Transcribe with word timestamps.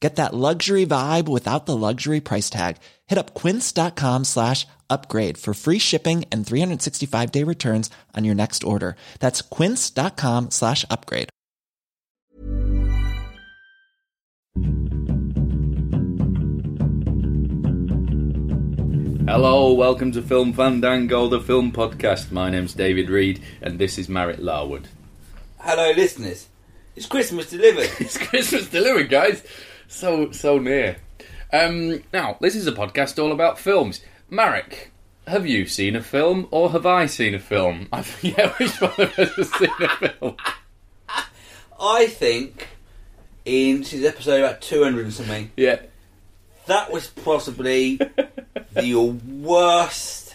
Get 0.00 0.16
that 0.16 0.34
luxury 0.34 0.84
vibe 0.86 1.26
without 1.26 1.64
the 1.66 1.76
luxury 1.76 2.20
price 2.20 2.50
tag. 2.50 2.76
Hit 3.06 3.18
up 3.18 3.34
quince.com 3.34 4.24
slash 4.24 4.66
upgrade 4.90 5.38
for 5.38 5.54
free 5.54 5.78
shipping 5.78 6.24
and 6.30 6.46
365 6.46 7.32
day 7.32 7.42
returns 7.44 7.90
on 8.14 8.24
your 8.24 8.34
next 8.34 8.62
order. 8.62 8.96
That's 9.20 9.40
quince.com 9.42 10.50
slash 10.50 10.84
upgrade. 10.90 11.30
Hello, 19.28 19.72
welcome 19.72 20.12
to 20.12 20.22
Film 20.22 20.52
Fandango, 20.52 21.26
the 21.26 21.40
film 21.40 21.72
podcast. 21.72 22.30
My 22.30 22.48
name's 22.48 22.74
David 22.74 23.10
Reed, 23.10 23.42
and 23.60 23.78
this 23.78 23.98
is 23.98 24.08
Marek 24.08 24.38
Larwood. 24.38 24.88
Hello, 25.58 25.90
listeners. 25.90 26.46
It's 26.94 27.06
Christmas 27.06 27.50
delivered. 27.50 27.90
It's 28.00 28.16
Christmas 28.16 28.68
delivered, 28.68 29.10
guys. 29.10 29.42
So 29.88 30.32
so 30.32 30.58
near. 30.58 30.96
Um, 31.52 32.02
now, 32.12 32.36
this 32.40 32.54
is 32.54 32.66
a 32.66 32.72
podcast 32.72 33.22
all 33.22 33.32
about 33.32 33.58
films. 33.58 34.00
Marek, 34.28 34.90
have 35.26 35.46
you 35.46 35.66
seen 35.66 35.94
a 35.96 36.02
film 36.02 36.48
or 36.50 36.70
have 36.72 36.86
I 36.86 37.06
seen 37.06 37.34
a 37.34 37.38
film? 37.38 37.88
I 37.92 38.02
forget 38.02 38.58
which 38.58 38.80
one 38.80 38.90
of 38.98 39.18
us 39.18 39.34
has 39.36 39.52
seen 39.52 39.70
a 39.80 39.88
film. 39.88 40.36
I 41.80 42.06
think 42.06 42.68
in 43.44 43.78
this 43.78 43.92
is 43.92 44.04
episode 44.04 44.40
about 44.40 44.60
200 44.60 45.04
and 45.04 45.14
something. 45.14 45.50
Yeah. 45.56 45.80
That 46.66 46.92
was 46.92 47.06
possibly 47.06 48.00
the 48.72 49.18
worst 49.38 50.25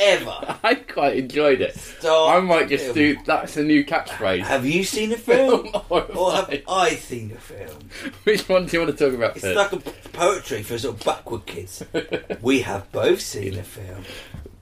ever. 0.00 0.58
I 0.64 0.74
quite 0.74 1.16
enjoyed 1.16 1.60
it. 1.60 1.76
Stop 1.76 2.34
I 2.34 2.40
might 2.40 2.68
just 2.68 2.84
film. 2.84 2.94
do 2.94 3.16
that's 3.24 3.56
a 3.56 3.62
new 3.62 3.84
catchphrase. 3.84 4.42
Have 4.42 4.66
you 4.66 4.82
seen 4.84 5.12
a 5.12 5.16
film? 5.30 5.68
Or 5.88 6.02
or 6.16 6.32
have 6.32 6.62
I 6.68 6.90
seen 6.96 7.32
a 7.32 7.36
film? 7.40 7.78
Which 8.24 8.48
one 8.48 8.66
do 8.66 8.76
you 8.78 8.84
want 8.84 8.96
to 8.98 9.04
talk 9.04 9.14
about 9.14 9.36
It's 9.36 9.44
first? 9.44 9.56
like 9.56 9.72
a 9.72 10.08
poetry 10.10 10.62
for 10.62 10.78
sort 10.78 10.96
of 10.98 11.04
backward 11.04 11.46
kids. 11.46 11.84
we 12.42 12.62
have 12.62 12.90
both 12.92 13.20
seen 13.20 13.58
a 13.58 13.62
film. 13.62 14.04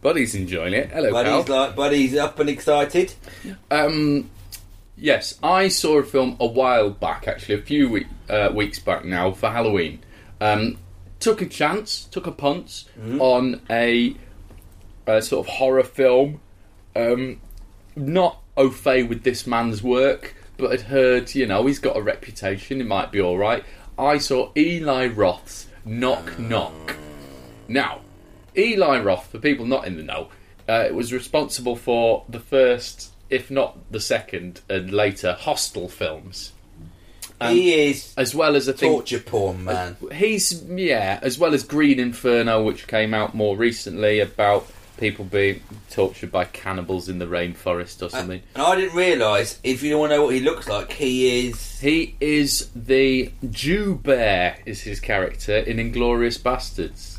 Buddy's 0.03 0.35
enjoying 0.35 0.75
it. 0.75 0.91
Hello, 0.91 1.11
Buddy's 1.11 1.45
pal. 1.47 1.57
like, 1.67 1.77
Buddy's 1.77 2.17
up 2.17 2.39
and 2.39 2.49
excited. 2.49 3.13
Um, 3.71 4.31
yes, 4.97 5.39
I 5.43 5.69
saw 5.69 5.99
a 5.99 6.05
film 6.05 6.37
a 6.39 6.47
while 6.47 6.91
back, 6.91 7.27
actually, 7.27 7.57
a 7.57 7.63
few 7.63 7.89
week, 7.91 8.07
uh, 8.31 8.51
weeks 8.55 8.79
back 8.79 9.05
now, 9.05 9.33
for 9.33 9.51
Halloween. 9.51 9.99
Um, 10.41 10.79
took 11.19 11.43
a 11.43 11.47
chance, 11.47 12.05
took 12.05 12.29
a 12.29 12.33
punt 12.33 12.85
on 13.19 13.61
a, 13.71 14.15
a 15.17 15.23
sort 15.23 15.47
of 15.47 15.55
horror 15.55 15.85
film. 15.85 16.41
Um, 16.95 17.41
not 17.97 18.41
au 18.57 18.71
fait 18.71 19.05
with 19.05 19.23
this 19.23 19.47
man's 19.47 19.83
work, 19.83 20.35
but 20.57 20.71
had 20.71 20.83
heard, 20.83 21.35
you 21.35 21.47
know, 21.47 21.67
he's 21.67 21.79
got 21.79 21.97
a 21.97 22.03
reputation, 22.03 22.81
it 22.81 22.87
might 22.87 23.13
be 23.13 23.21
alright. 23.21 23.65
I 23.99 24.19
saw 24.19 24.51
Eli 24.57 25.07
Roth's 25.07 25.67
Knock 25.85 26.39
Knock. 26.39 26.97
Now, 27.67 28.01
Eli 28.57 29.01
Roth, 29.01 29.31
for 29.31 29.39
people 29.39 29.67
not 29.67 29.87
in 29.87 29.97
the 29.97 30.03
know, 30.03 30.29
uh, 30.69 30.89
was 30.93 31.13
responsible 31.13 31.77
for 31.77 32.25
the 32.29 32.41
first, 32.41 33.13
if 33.31 33.51
not 33.51 33.79
the 33.91 34.01
second, 34.01 34.61
and 34.69 34.93
later 34.93 35.33
Hostel 35.39 35.89
films, 35.89 36.53
Um, 37.41 37.55
he 37.55 37.91
is 37.91 38.15
as 38.17 38.35
well 38.35 38.57
as 38.57 38.67
a 38.69 38.73
torture 38.73 39.21
porn 39.21 39.65
man. 39.65 39.97
he's 40.13 40.63
yeah, 40.65 41.21
as 41.23 41.39
well 41.39 41.55
as 41.55 41.63
Green 41.63 42.01
Inferno, 42.01 42.63
which 42.63 42.87
came 42.87 43.15
out 43.15 43.35
more 43.35 43.57
recently 43.57 44.19
about 44.21 44.67
people 44.99 45.25
being 45.25 45.63
tortured 45.91 46.31
by 46.31 46.45
cannibals 46.45 47.09
in 47.09 47.19
the 47.19 47.27
rainforest 47.27 48.05
or 48.05 48.11
something. 48.11 48.43
And 48.55 48.63
I 48.63 48.77
didn't 48.77 48.97
realise, 48.97 49.59
if 49.63 49.83
you 49.83 49.91
don't 49.91 50.01
want 50.01 50.11
to 50.11 50.17
know 50.17 50.25
what 50.25 50.35
he 50.35 50.41
looks 50.41 50.69
like, 50.69 50.93
he 50.93 51.47
is. 51.49 51.81
He 51.81 52.17
is 52.21 52.71
the 52.75 53.33
Jew 53.51 53.95
Bear, 53.97 54.59
is 54.67 54.83
his 54.83 55.01
character 55.01 55.57
in 55.57 55.79
Inglourious 55.79 56.39
Basterds, 56.39 57.19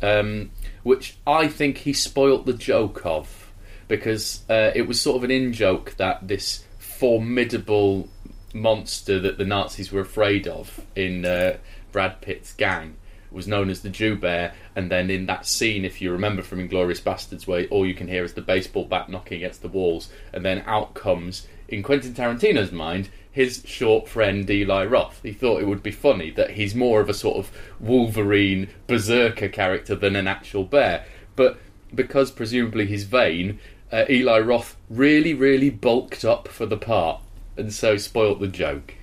um, 0.00 0.50
which 0.82 1.16
I 1.26 1.48
think 1.48 1.78
he 1.78 1.92
spoilt 1.92 2.46
the 2.46 2.54
joke 2.54 3.04
of 3.04 3.52
because 3.88 4.42
uh, 4.50 4.72
it 4.74 4.82
was 4.82 5.00
sort 5.00 5.16
of 5.16 5.24
an 5.24 5.30
in 5.30 5.52
joke 5.52 5.94
that 5.96 6.26
this 6.26 6.64
formidable 6.78 8.08
monster 8.52 9.20
that 9.20 9.38
the 9.38 9.44
Nazis 9.44 9.92
were 9.92 10.00
afraid 10.00 10.48
of 10.48 10.80
in 10.94 11.24
uh, 11.24 11.56
Brad 11.92 12.20
Pitt's 12.20 12.52
gang 12.54 12.96
was 13.30 13.46
known 13.46 13.68
as 13.70 13.82
the 13.82 13.90
Jew 13.90 14.16
Bear, 14.16 14.54
and 14.76 14.90
then 14.90 15.10
in 15.10 15.24
that 15.26 15.46
scene, 15.46 15.86
if 15.86 16.02
you 16.02 16.12
remember 16.12 16.42
from 16.42 16.60
Inglourious 16.60 17.02
Basterds, 17.02 17.46
where 17.46 17.64
all 17.68 17.86
you 17.86 17.94
can 17.94 18.08
hear 18.08 18.22
is 18.22 18.34
the 18.34 18.42
baseball 18.42 18.84
bat 18.84 19.08
knocking 19.08 19.38
against 19.38 19.62
the 19.62 19.68
walls, 19.68 20.10
and 20.34 20.44
then 20.44 20.62
out 20.66 20.92
comes, 20.92 21.48
in 21.66 21.82
Quentin 21.82 22.12
Tarantino's 22.12 22.70
mind, 22.70 23.08
his 23.32 23.62
short 23.66 24.06
friend 24.06 24.48
Eli 24.48 24.84
Roth. 24.84 25.20
He 25.22 25.32
thought 25.32 25.62
it 25.62 25.66
would 25.66 25.82
be 25.82 25.90
funny 25.90 26.30
that 26.32 26.50
he's 26.50 26.74
more 26.74 27.00
of 27.00 27.08
a 27.08 27.14
sort 27.14 27.38
of 27.38 27.50
Wolverine 27.80 28.68
berserker 28.86 29.48
character 29.48 29.94
than 29.94 30.14
an 30.14 30.28
actual 30.28 30.64
bear, 30.64 31.06
but 31.36 31.58
because 31.94 32.30
presumably 32.30 32.86
he's 32.86 33.04
vain, 33.04 33.58
uh, 33.90 34.04
Eli 34.10 34.40
Roth 34.40 34.76
really, 34.90 35.32
really 35.32 35.70
bulked 35.70 36.24
up 36.24 36.48
for 36.48 36.66
the 36.66 36.76
part, 36.76 37.22
and 37.56 37.72
so 37.72 37.96
spoilt 37.96 38.40
the 38.40 38.48
joke. 38.48 38.94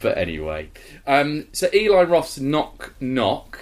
But 0.00 0.18
anyway, 0.18 0.70
um, 1.06 1.46
so 1.52 1.68
Eli 1.72 2.02
Roth's 2.02 2.40
Knock 2.40 2.94
Knock 2.98 3.60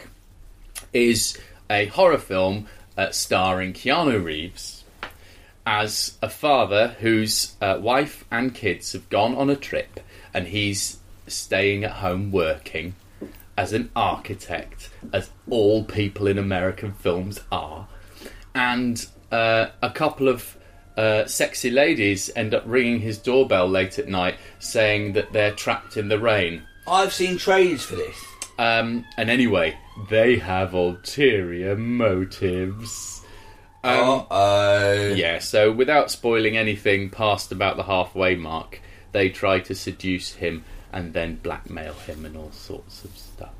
is 0.94 1.36
a 1.68 1.86
horror 1.86 2.18
film 2.18 2.66
uh, 2.96 3.10
starring 3.10 3.72
Keanu 3.72 4.24
Reeves 4.24 4.84
as 5.66 6.16
a 6.22 6.28
father 6.28 6.96
whose 7.00 7.56
uh, 7.60 7.78
wife 7.80 8.24
and 8.30 8.54
kids 8.54 8.92
have 8.92 9.08
gone 9.08 9.34
on 9.34 9.50
a 9.50 9.56
trip 9.56 10.00
and 10.32 10.48
he's 10.48 10.98
staying 11.26 11.84
at 11.84 11.90
home 11.92 12.30
working 12.30 12.94
as 13.56 13.72
an 13.72 13.90
architect, 13.94 14.90
as 15.12 15.30
all 15.48 15.84
people 15.84 16.26
in 16.26 16.38
American 16.38 16.92
films 16.92 17.40
are. 17.52 17.86
And 18.54 19.06
uh, 19.30 19.68
a 19.80 19.90
couple 19.90 20.28
of 20.28 20.56
uh, 20.96 21.26
sexy 21.26 21.70
ladies 21.70 22.30
end 22.36 22.54
up 22.54 22.62
ringing 22.66 23.00
his 23.00 23.18
doorbell 23.18 23.68
late 23.68 23.98
at 23.98 24.08
night 24.08 24.36
saying 24.58 25.12
that 25.14 25.32
they're 25.32 25.52
trapped 25.52 25.96
in 25.96 26.08
the 26.08 26.18
rain. 26.18 26.62
I've 26.86 27.12
seen 27.12 27.38
trailers 27.38 27.84
for 27.84 27.96
this. 27.96 28.16
Um, 28.58 29.04
and 29.16 29.30
anyway, 29.30 29.76
they 30.10 30.36
have 30.36 30.74
ulterior 30.74 31.76
motives. 31.76 33.22
uh 33.82 34.24
oh. 34.30 35.14
Yeah, 35.14 35.38
so 35.38 35.70
without 35.72 36.10
spoiling 36.10 36.56
anything 36.56 37.10
past 37.10 37.52
about 37.52 37.76
the 37.76 37.84
halfway 37.84 38.34
mark, 38.34 38.80
they 39.12 39.28
try 39.28 39.60
to 39.60 39.74
seduce 39.74 40.32
him 40.34 40.64
and 40.92 41.12
then 41.12 41.36
blackmail 41.36 41.94
him 41.94 42.24
and 42.24 42.36
all 42.36 42.52
sorts 42.52 43.04
of 43.04 43.16
stuff. 43.16 43.52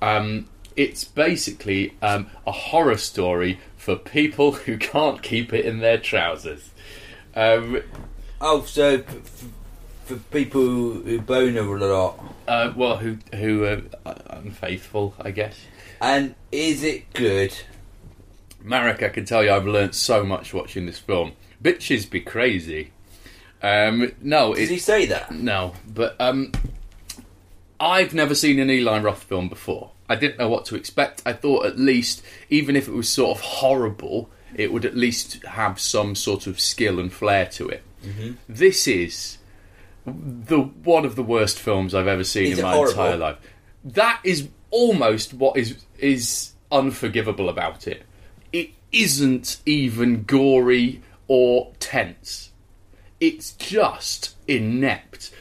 Um, 0.00 0.48
it's 0.74 1.04
basically 1.04 1.96
um, 2.02 2.28
a 2.46 2.52
horror 2.52 2.96
story 2.98 3.60
for 3.76 3.96
people 3.96 4.52
who 4.66 4.76
can't 4.78 5.22
keep 5.22 5.52
it 5.52 5.64
in 5.64 5.78
their 5.80 5.98
trousers. 5.98 6.70
Um, 7.34 7.82
Oh, 8.44 8.62
so 8.64 8.94
f- 8.94 9.08
f- 9.08 9.44
for 10.04 10.16
people 10.16 10.60
who 10.60 11.20
bone 11.20 11.56
a 11.56 11.62
lot. 11.62 12.18
uh, 12.48 12.72
well, 12.74 12.96
who 12.96 13.18
who 13.34 13.64
are 13.64 13.82
unfaithful, 14.30 15.14
I 15.20 15.30
guess. 15.30 15.58
And 16.00 16.34
is 16.50 16.82
it 16.82 17.12
good? 17.14 17.54
Marek, 18.62 19.02
I 19.02 19.08
can 19.08 19.24
tell 19.24 19.42
you, 19.42 19.52
I've 19.52 19.66
learnt 19.66 19.94
so 19.94 20.24
much 20.24 20.54
watching 20.54 20.86
this 20.86 20.98
film. 20.98 21.32
Bitches 21.62 22.08
be 22.08 22.20
crazy. 22.20 22.92
Um, 23.62 24.12
no, 24.20 24.52
it, 24.52 24.68
he 24.68 24.78
say 24.78 25.06
that? 25.06 25.30
No, 25.32 25.74
but 25.86 26.16
um, 26.20 26.52
I've 27.78 28.14
never 28.14 28.34
seen 28.34 28.58
an 28.58 28.70
Eli 28.70 29.00
Roth 29.00 29.22
film 29.22 29.48
before. 29.48 29.90
I 30.08 30.16
didn't 30.16 30.38
know 30.38 30.48
what 30.48 30.64
to 30.66 30.76
expect. 30.76 31.22
I 31.24 31.32
thought 31.32 31.66
at 31.66 31.78
least, 31.78 32.22
even 32.50 32.76
if 32.76 32.88
it 32.88 32.92
was 32.92 33.08
sort 33.08 33.36
of 33.38 33.42
horrible, 33.42 34.28
it 34.54 34.72
would 34.72 34.84
at 34.84 34.96
least 34.96 35.42
have 35.44 35.80
some 35.80 36.14
sort 36.14 36.46
of 36.46 36.60
skill 36.60 36.98
and 36.98 37.12
flair 37.12 37.46
to 37.46 37.68
it. 37.68 37.82
Mm-hmm. 38.04 38.32
This 38.48 38.86
is 38.88 39.38
the 40.04 40.60
one 40.60 41.04
of 41.04 41.16
the 41.16 41.22
worst 41.22 41.58
films 41.58 41.94
I've 41.94 42.06
ever 42.08 42.24
seen 42.24 42.52
in 42.52 42.62
my 42.62 42.74
horrible? 42.74 42.90
entire 42.90 43.16
life. 43.16 43.36
That 43.84 44.20
is 44.24 44.48
almost 44.70 45.34
what 45.34 45.56
is 45.56 45.84
is 45.98 46.52
unforgivable 46.70 47.48
about 47.48 47.86
it. 47.86 48.02
It 48.52 48.70
isn't 48.90 49.60
even 49.64 50.24
gory 50.24 51.02
or 51.28 51.72
tense. 51.78 52.50
It's 53.20 53.52
just 53.52 54.36
inept. 54.48 55.32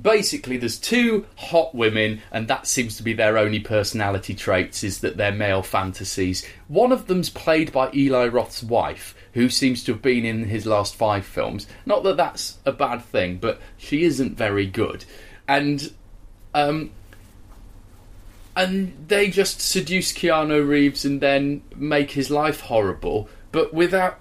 Basically, 0.00 0.56
there's 0.56 0.78
two 0.78 1.26
hot 1.36 1.74
women, 1.74 2.22
and 2.30 2.48
that 2.48 2.66
seems 2.66 2.96
to 2.96 3.02
be 3.02 3.12
their 3.12 3.36
only 3.36 3.60
personality 3.60 4.34
traits 4.34 4.82
is 4.82 5.00
that 5.00 5.16
they're 5.16 5.32
male 5.32 5.62
fantasies. 5.62 6.46
One 6.68 6.92
of 6.92 7.06
them's 7.06 7.28
played 7.28 7.72
by 7.72 7.90
Eli 7.92 8.26
Roth's 8.28 8.62
wife, 8.62 9.14
who 9.34 9.48
seems 9.48 9.84
to 9.84 9.92
have 9.92 10.02
been 10.02 10.24
in 10.24 10.44
his 10.44 10.64
last 10.64 10.94
five 10.94 11.26
films. 11.26 11.66
Not 11.84 12.04
that 12.04 12.16
that's 12.16 12.58
a 12.64 12.72
bad 12.72 13.04
thing, 13.04 13.36
but 13.36 13.60
she 13.76 14.04
isn't 14.04 14.36
very 14.36 14.66
good. 14.66 15.04
And 15.46 15.92
um, 16.54 16.90
and 18.54 18.94
they 19.08 19.30
just 19.30 19.60
seduce 19.60 20.12
Keanu 20.12 20.66
Reeves 20.66 21.04
and 21.04 21.20
then 21.20 21.62
make 21.74 22.12
his 22.12 22.30
life 22.30 22.60
horrible, 22.60 23.28
but 23.50 23.72
without, 23.72 24.18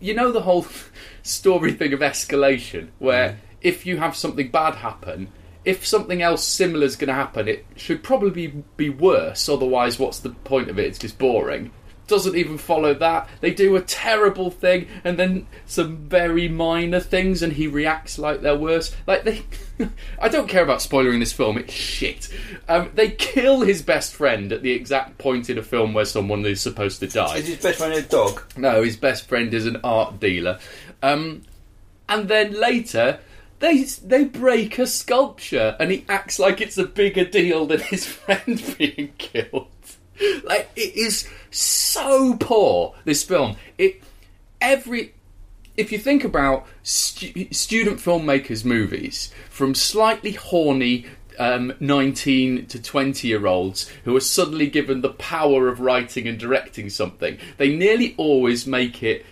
you 0.00 0.14
know, 0.14 0.30
the 0.30 0.42
whole 0.42 0.66
story 1.22 1.72
thing 1.72 1.92
of 1.92 2.00
escalation, 2.00 2.88
where 2.98 3.38
if 3.62 3.86
you 3.86 3.98
have 3.98 4.16
something 4.16 4.50
bad 4.50 4.74
happen, 4.74 5.28
if 5.64 5.86
something 5.86 6.22
else 6.22 6.44
similar 6.44 6.84
is 6.84 6.96
going 6.96 7.08
to 7.08 7.14
happen, 7.14 7.48
it 7.48 7.64
should 7.76 8.02
probably 8.02 8.62
be 8.76 8.90
worse. 8.90 9.48
Otherwise, 9.48 9.98
what's 9.98 10.18
the 10.18 10.30
point 10.30 10.68
of 10.68 10.78
it? 10.78 10.86
It's 10.86 10.98
just 10.98 11.18
boring. 11.18 11.70
Doesn't 12.08 12.34
even 12.34 12.58
follow 12.58 12.94
that. 12.94 13.28
They 13.40 13.52
do 13.54 13.76
a 13.76 13.80
terrible 13.80 14.50
thing 14.50 14.88
and 15.04 15.16
then 15.16 15.46
some 15.66 16.08
very 16.08 16.48
minor 16.48 16.98
things, 16.98 17.42
and 17.42 17.52
he 17.52 17.68
reacts 17.68 18.18
like 18.18 18.42
they're 18.42 18.56
worse. 18.58 18.94
Like 19.06 19.22
they, 19.22 19.44
I 20.18 20.28
don't 20.28 20.48
care 20.48 20.64
about 20.64 20.82
spoiling 20.82 21.20
this 21.20 21.32
film. 21.32 21.58
It's 21.58 21.72
shit. 21.72 22.28
Um, 22.68 22.90
they 22.94 23.10
kill 23.10 23.60
his 23.60 23.82
best 23.82 24.14
friend 24.14 24.52
at 24.52 24.62
the 24.62 24.72
exact 24.72 25.16
point 25.18 25.48
in 25.48 25.58
a 25.58 25.62
film 25.62 25.94
where 25.94 26.04
someone 26.04 26.44
is 26.44 26.60
supposed 26.60 26.98
to 27.00 27.06
die. 27.06 27.36
Is 27.36 27.46
his 27.46 27.62
best 27.62 27.78
friend 27.78 27.94
a 27.94 28.02
dog? 28.02 28.42
No, 28.56 28.82
his 28.82 28.96
best 28.96 29.28
friend 29.28 29.54
is 29.54 29.64
an 29.64 29.78
art 29.84 30.18
dealer. 30.18 30.58
Um, 31.02 31.42
and 32.08 32.28
then 32.28 32.52
later, 32.60 33.20
they 33.62 33.84
they 33.84 34.24
break 34.24 34.78
a 34.80 34.86
sculpture, 34.88 35.76
and 35.78 35.92
he 35.92 36.04
acts 36.08 36.40
like 36.40 36.60
it's 36.60 36.76
a 36.76 36.84
bigger 36.84 37.24
deal 37.24 37.64
than 37.64 37.78
his 37.78 38.04
friend 38.18 38.60
being 38.76 39.12
killed. 39.18 39.68
Like 40.42 40.68
it 40.74 40.96
is 40.96 41.28
so 41.50 42.36
poor. 42.38 42.94
This 43.04 43.22
film, 43.22 43.56
it 43.78 44.02
every. 44.60 45.14
If 45.76 45.90
you 45.90 45.98
think 45.98 46.24
about 46.24 46.66
stu- 46.82 47.50
student 47.52 47.98
filmmakers' 47.98 48.64
movies, 48.64 49.32
from 49.48 49.74
slightly 49.74 50.32
horny 50.32 51.06
um, 51.38 51.72
19 51.80 52.66
to 52.66 52.82
20 52.82 53.26
year 53.26 53.46
olds 53.46 53.88
who 54.04 54.14
are 54.14 54.20
suddenly 54.20 54.66
given 54.66 55.00
the 55.00 55.14
power 55.14 55.68
of 55.68 55.80
writing 55.80 56.26
and 56.26 56.36
directing 56.36 56.90
something, 56.90 57.38
they 57.56 57.74
nearly 57.74 58.14
always 58.18 58.66
make 58.66 59.02
it 59.02 59.24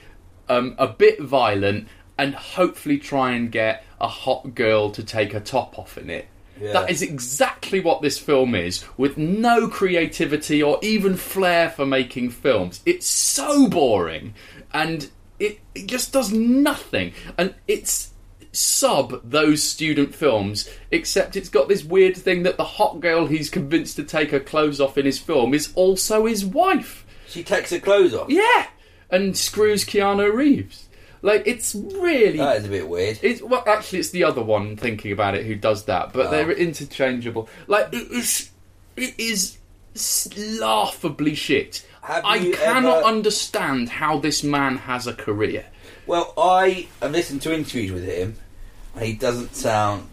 um, 0.49 0.77
a 0.79 0.87
bit 0.87 1.21
violent 1.21 1.89
and 2.17 2.35
hopefully 2.35 2.99
try 2.99 3.33
and 3.33 3.51
get 3.51 3.85
a 4.01 4.09
hot 4.09 4.55
girl 4.55 4.91
to 4.91 5.03
take 5.03 5.33
her 5.33 5.41
top 5.41 5.79
off 5.79 5.99
in 5.99 6.11
it. 6.11 6.27
Yeah. 6.61 6.73
That 6.73 6.91
is 6.91 7.01
exactly 7.01 7.81
what 7.81 8.03
this 8.03 8.19
film 8.19 8.55
is, 8.55 8.85
with 8.99 9.17
no 9.17 9.69
creativity 9.69 10.63
or 10.63 10.79
even 10.83 11.17
flair 11.17 11.71
for 11.71 11.87
making 11.87 12.31
films. 12.31 12.83
It's 12.85 13.07
so 13.07 13.69
boring, 13.69 14.35
and 14.73 15.11
it, 15.39 15.61
it 15.75 15.87
just 15.87 16.13
does 16.13 16.33
nothing. 16.33 17.15
And 17.39 17.55
it's 17.67 18.13
sub 18.53 19.23
those 19.25 19.63
student 19.63 20.15
films, 20.15 20.69
except 20.91 21.37
it's 21.37 21.49
got 21.49 21.69
this 21.69 21.85
weird 21.85 22.17
thing 22.17 22.43
that 22.43 22.57
the 22.57 22.65
hot 22.65 23.01
girl 23.01 23.27
he's 23.27 23.49
convinced 23.49 23.97
to 23.97 24.03
take 24.03 24.31
her 24.31 24.41
clothes 24.41 24.81
off 24.81 24.99
in 24.99 25.07
his 25.07 25.19
film 25.19 25.55
is 25.55 25.73
also 25.75 26.27
his 26.27 26.45
wife. 26.45 27.07
She 27.27 27.43
takes 27.43 27.71
her 27.71 27.79
clothes 27.79 28.13
off. 28.13 28.29
Yeah, 28.29 28.67
and 29.09 29.37
screws 29.37 29.85
Keanu 29.85 30.33
Reeves. 30.33 30.89
Like 31.23 31.43
it's 31.47 31.75
really. 31.75 32.39
That 32.39 32.57
is 32.59 32.65
a 32.65 32.69
bit 32.69 32.89
weird. 32.89 33.19
It's 33.23 33.43
well, 33.43 33.63
actually, 33.67 33.99
it's 34.01 34.11
the 34.11 34.25
other 34.25 34.43
one 34.43 34.77
thinking 34.77 35.13
about 35.13 35.35
it 35.35 35.45
who 35.47 35.55
does 35.55 35.85
that, 35.85 36.13
but 36.13 36.27
Oh. 36.27 36.31
they're 36.31 36.51
interchangeable. 36.53 37.49
Like 37.67 37.93
it 37.93 38.11
is, 38.11 38.51
it 38.97 39.15
is 39.19 39.59
s- 39.95 40.29
laughably 40.59 41.35
shit. 41.35 41.87
Have 42.03 42.25
I 42.25 42.37
you 42.37 42.53
cannot 42.55 42.99
ever- 42.99 43.07
understand 43.07 43.91
how 43.91 44.19
this 44.19 44.43
man 44.43 44.79
has 44.79 45.07
a 45.07 45.13
career. 45.13 45.67
Well, 46.07 46.33
I 46.39 46.89
have 47.03 47.13
listened 47.13 47.43
to 47.43 47.55
interviews 47.55 47.93
with 47.93 48.05
him, 48.05 48.37
and 48.97 49.05
he 49.05 49.13
doesn't 49.13 49.55
sound 49.55 50.09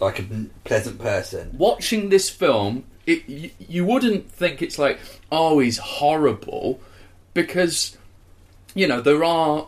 like 0.00 0.20
a 0.20 0.24
pleasant 0.64 1.00
person. 1.00 1.54
Watching 1.58 2.08
this 2.10 2.30
film, 2.30 2.84
it 3.06 3.28
you, 3.28 3.50
you 3.58 3.84
wouldn't 3.84 4.30
think 4.30 4.62
it's 4.62 4.78
like, 4.78 5.00
oh, 5.32 5.58
he's 5.58 5.78
horrible, 5.78 6.80
because 7.34 7.96
you 8.74 8.86
know 8.86 9.00
there 9.00 9.24
are 9.24 9.66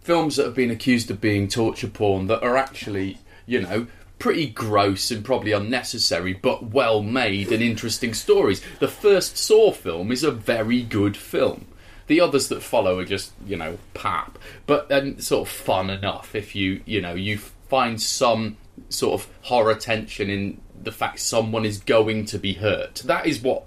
films 0.00 0.36
that 0.36 0.46
have 0.46 0.54
been 0.54 0.70
accused 0.70 1.10
of 1.10 1.20
being 1.20 1.48
torture 1.48 1.88
porn 1.88 2.26
that 2.26 2.42
are 2.42 2.56
actually, 2.56 3.18
you 3.46 3.60
know, 3.60 3.86
pretty 4.18 4.46
gross 4.46 5.10
and 5.10 5.24
probably 5.24 5.52
unnecessary, 5.52 6.32
but 6.32 6.70
well 6.70 7.02
made 7.02 7.50
and 7.50 7.62
interesting 7.62 8.14
stories. 8.14 8.62
The 8.78 8.88
first 8.88 9.36
Saw 9.36 9.72
film 9.72 10.12
is 10.12 10.22
a 10.22 10.30
very 10.30 10.82
good 10.82 11.16
film. 11.16 11.66
The 12.06 12.20
others 12.20 12.48
that 12.48 12.62
follow 12.62 12.98
are 12.98 13.04
just, 13.04 13.32
you 13.46 13.56
know, 13.56 13.78
pap, 13.94 14.38
but 14.66 14.90
and 14.90 15.22
sort 15.22 15.48
of 15.48 15.54
fun 15.54 15.90
enough 15.90 16.34
if 16.34 16.54
you, 16.54 16.82
you 16.84 17.00
know, 17.00 17.14
you 17.14 17.38
find 17.38 18.00
some 18.00 18.56
sort 18.88 19.20
of 19.20 19.28
horror 19.42 19.74
tension 19.74 20.28
in 20.28 20.60
the 20.82 20.92
fact 20.92 21.20
someone 21.20 21.64
is 21.64 21.78
going 21.78 22.24
to 22.26 22.38
be 22.38 22.54
hurt. 22.54 22.96
That 23.06 23.26
is 23.26 23.40
what 23.40 23.64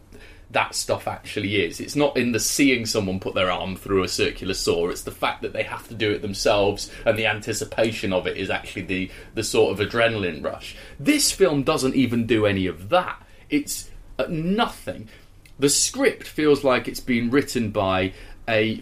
that 0.54 0.74
stuff 0.76 1.08
actually 1.08 1.64
is. 1.64 1.80
It's 1.80 1.96
not 1.96 2.16
in 2.18 2.32
the 2.32 2.40
seeing 2.40 2.86
someone 2.86 3.20
put 3.20 3.36
their 3.36 3.52
arm 3.52 3.76
through 3.76 4.04
a 4.04 4.08
circular 4.08 4.54
saw. 4.54 4.90
It's 4.90 5.04
the 5.04 5.12
fact 5.12 5.42
that 5.42 5.54
they 5.54 5.64
have 5.64 5.88
to 5.90 5.94
do 5.94 6.12
it 6.12 6.22
themselves, 6.22 6.90
and 7.06 7.18
the 7.18 7.26
anticipation 7.28 8.14
of 8.14 8.26
it 8.28 8.38
is 8.38 8.50
actually 8.50 8.84
the 8.84 9.12
the 9.36 9.44
sort 9.44 9.78
of 9.80 9.86
adrenaline 9.88 10.44
rush. 10.44 10.76
This 11.00 11.32
film 11.32 11.64
doesn't 11.64 11.96
even 11.96 12.26
do 12.26 12.46
any 12.46 12.66
of 12.68 12.90
that. 12.90 13.22
It's 13.50 13.90
uh, 14.18 14.26
nothing. 14.30 15.10
The 15.60 15.70
script 15.70 16.28
feels 16.28 16.64
like 16.64 16.88
it's 16.88 17.00
been 17.00 17.30
written 17.30 17.70
by 17.72 18.14
a 18.48 18.82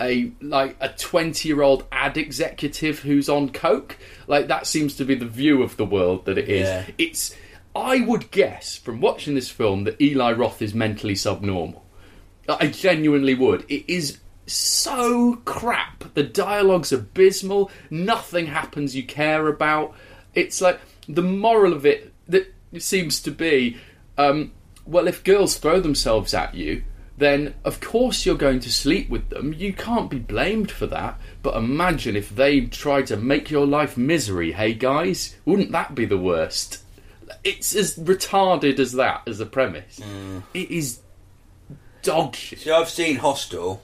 a 0.00 0.32
like 0.40 0.74
a 0.80 0.88
20 0.88 1.46
year 1.48 1.62
old 1.62 1.84
ad 1.92 2.16
executive 2.16 3.00
who's 3.00 3.28
on 3.28 3.50
coke 3.50 3.98
like 4.26 4.48
that 4.48 4.66
seems 4.66 4.96
to 4.96 5.04
be 5.04 5.14
the 5.14 5.26
view 5.26 5.62
of 5.62 5.76
the 5.76 5.84
world 5.84 6.24
that 6.24 6.38
it 6.38 6.48
is 6.48 6.66
Yeah. 6.66 6.86
it's 6.96 7.36
i 7.74 8.00
would 8.00 8.30
guess 8.30 8.76
from 8.76 9.00
watching 9.00 9.34
this 9.34 9.50
film 9.50 9.84
that 9.84 10.00
eli 10.00 10.32
roth 10.32 10.60
is 10.60 10.74
mentally 10.74 11.14
subnormal 11.14 11.84
i 12.48 12.66
genuinely 12.66 13.34
would 13.34 13.64
it 13.68 13.84
is 13.88 14.18
so 14.46 15.40
crap 15.44 16.12
the 16.14 16.22
dialogue's 16.22 16.92
abysmal 16.92 17.70
nothing 17.90 18.46
happens 18.46 18.96
you 18.96 19.02
care 19.02 19.46
about 19.48 19.94
it's 20.34 20.60
like 20.60 20.80
the 21.08 21.22
moral 21.22 21.72
of 21.72 21.86
it 21.86 22.12
that 22.28 22.52
seems 22.78 23.20
to 23.20 23.30
be 23.30 23.76
um, 24.18 24.50
well 24.84 25.06
if 25.06 25.24
girls 25.24 25.56
throw 25.56 25.80
themselves 25.80 26.34
at 26.34 26.54
you 26.54 26.82
then 27.18 27.54
of 27.64 27.80
course 27.80 28.26
you're 28.26 28.34
going 28.34 28.60
to 28.60 28.72
sleep 28.72 29.08
with 29.08 29.28
them. 29.28 29.52
You 29.52 29.72
can't 29.72 30.10
be 30.10 30.18
blamed 30.18 30.70
for 30.70 30.86
that. 30.88 31.20
But 31.42 31.56
imagine 31.56 32.16
if 32.16 32.30
they 32.30 32.62
tried 32.62 33.06
to 33.08 33.16
make 33.16 33.50
your 33.50 33.66
life 33.66 33.96
misery, 33.96 34.52
hey 34.52 34.74
guys? 34.74 35.36
Wouldn't 35.44 35.72
that 35.72 35.94
be 35.94 36.04
the 36.04 36.18
worst? 36.18 36.81
It's 37.44 37.74
as 37.74 37.96
retarded 37.96 38.78
as 38.78 38.92
that 38.92 39.22
as 39.26 39.40
a 39.40 39.46
premise. 39.46 40.00
Mm. 40.00 40.42
It 40.54 40.70
is 40.70 41.00
dog 42.02 42.34
shit. 42.36 42.60
See, 42.60 42.70
I've 42.70 42.88
seen 42.90 43.16
Hostel 43.16 43.82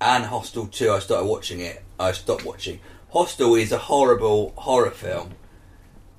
and 0.00 0.24
Hostel 0.24 0.66
2. 0.66 0.90
I 0.90 0.98
started 0.98 1.26
watching 1.26 1.60
it. 1.60 1.82
I 1.98 2.12
stopped 2.12 2.44
watching. 2.44 2.80
Hostel 3.10 3.54
is 3.54 3.72
a 3.72 3.78
horrible 3.78 4.52
horror 4.56 4.90
film, 4.90 5.34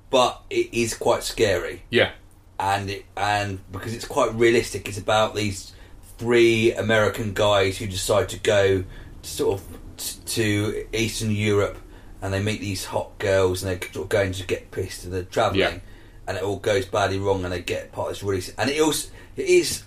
but 0.09 0.41
it 0.49 0.73
is 0.73 0.93
quite 0.93 1.23
scary. 1.23 1.83
Yeah. 1.89 2.11
and 2.59 2.89
it, 2.89 3.05
and 3.17 3.59
because 3.71 3.93
it's 3.93 4.05
quite 4.05 4.33
realistic, 4.35 4.87
it's 4.87 4.97
about 4.97 5.35
these 5.35 5.73
three 6.17 6.71
American 6.73 7.33
guys 7.33 7.77
who 7.79 7.87
decide 7.87 8.29
to 8.29 8.39
go 8.39 8.83
to 9.23 9.29
sort 9.29 9.59
of 9.59 9.77
t- 9.97 10.19
to 10.25 10.87
Eastern 10.93 11.31
Europe, 11.31 11.77
and 12.23 12.33
they 12.33 12.41
meet 12.41 12.59
these 12.61 12.85
hot 12.85 13.19
girls, 13.19 13.61
and 13.63 13.71
they're 13.79 13.91
sort 13.91 14.05
of 14.05 14.09
going 14.09 14.31
to 14.31 14.47
get 14.47 14.71
pissed, 14.71 15.03
and 15.03 15.13
they're 15.13 15.23
travelling, 15.23 15.59
Yeah. 15.59 15.79
and 16.27 16.37
it 16.37 16.43
all 16.43 16.57
goes 16.57 16.85
badly 16.87 17.19
wrong, 17.19 17.43
and 17.43 17.53
they 17.53 17.61
get 17.61 17.91
part 17.91 18.07
of 18.07 18.13
this 18.15 18.23
really, 18.23 18.43
and 18.57 18.69
it 18.71 18.81
also 18.81 19.09
it 19.35 19.45
is 19.45 19.83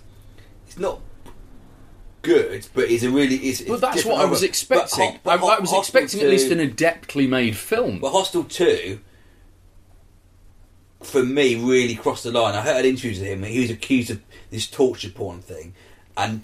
it's 0.66 0.78
not 0.78 1.00
good, 2.22 2.66
but 2.74 2.90
it's 2.90 3.02
a 3.04 3.10
really 3.10 3.36
it's. 3.36 3.62
Well, 3.64 3.74
it's 3.74 3.80
that's 3.80 4.04
what 4.04 4.20
I 4.20 4.24
was 4.26 4.40
horror. 4.40 4.48
expecting. 4.48 5.18
But 5.24 5.40
but 5.40 5.46
I, 5.46 5.56
I 5.56 5.60
was 5.60 5.70
Hostel 5.70 5.78
expecting 6.00 6.20
at 6.20 6.28
least 6.28 6.50
an 6.52 6.58
adeptly 6.58 7.28
made 7.28 7.56
film. 7.56 8.00
but 8.00 8.10
Hostel 8.10 8.44
2, 8.44 8.98
for 11.02 11.22
me, 11.24 11.54
really 11.56 11.94
crossed 11.94 12.24
the 12.24 12.32
line. 12.32 12.54
I 12.54 12.62
heard 12.62 12.84
interviews 12.84 13.18
with 13.20 13.28
him, 13.28 13.44
and 13.44 13.52
he 13.52 13.60
was 13.60 13.70
accused 13.70 14.10
of 14.10 14.20
this 14.50 14.66
torture 14.66 15.10
porn 15.10 15.40
thing. 15.40 15.74
And 16.16 16.42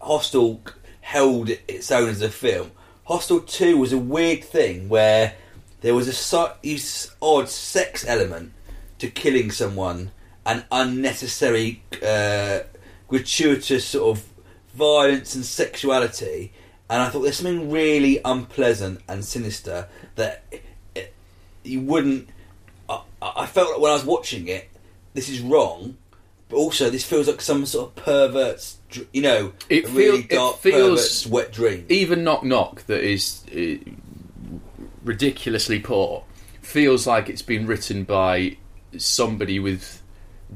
Hostel 0.00 0.60
held 1.00 1.50
its 1.68 1.90
own 1.90 2.08
as 2.08 2.20
a 2.22 2.28
film. 2.28 2.72
Hostel 3.08 3.40
Two 3.40 3.78
was 3.78 3.90
a 3.90 3.98
weird 3.98 4.44
thing 4.44 4.90
where 4.90 5.34
there 5.80 5.94
was 5.94 6.08
a 6.08 6.12
odd 7.22 7.48
sex 7.48 8.04
element 8.06 8.52
to 8.98 9.08
killing 9.08 9.50
someone 9.50 10.10
and 10.44 10.66
unnecessary 10.70 11.82
uh, 12.06 12.60
gratuitous 13.08 13.86
sort 13.86 14.18
of 14.18 14.24
violence 14.74 15.34
and 15.34 15.46
sexuality. 15.46 16.52
And 16.90 17.00
I 17.00 17.08
thought 17.08 17.22
there's 17.22 17.38
something 17.38 17.70
really 17.70 18.20
unpleasant 18.26 19.00
and 19.08 19.24
sinister 19.24 19.88
that 20.16 20.44
it, 20.94 21.14
you 21.62 21.80
wouldn't. 21.80 22.28
I, 22.90 23.00
I 23.22 23.46
felt 23.46 23.70
like 23.70 23.80
when 23.80 23.90
I 23.90 23.94
was 23.94 24.04
watching 24.04 24.48
it, 24.48 24.68
this 25.14 25.30
is 25.30 25.40
wrong, 25.40 25.96
but 26.48 26.56
also 26.56 26.90
this 26.90 27.04
feels 27.04 27.28
like 27.28 27.40
some 27.40 27.66
sort 27.66 27.88
of 27.90 28.04
pervert's, 28.04 28.78
dr- 28.90 29.06
you 29.12 29.22
know, 29.22 29.52
It 29.68 29.84
really 29.90 30.22
feel- 30.22 30.24
it 30.24 30.28
dark 30.30 30.58
feels- 30.58 31.00
pervert's 31.00 31.26
wet 31.26 31.52
dream. 31.52 31.86
even 31.88 32.24
Knock 32.24 32.42
Knock, 32.44 32.86
that 32.86 33.02
is 33.02 33.42
uh, 33.54 33.76
ridiculously 35.04 35.80
poor, 35.80 36.24
feels 36.62 37.06
like 37.06 37.28
it's 37.28 37.42
been 37.42 37.66
written 37.66 38.04
by 38.04 38.56
somebody 38.96 39.58
with 39.58 40.02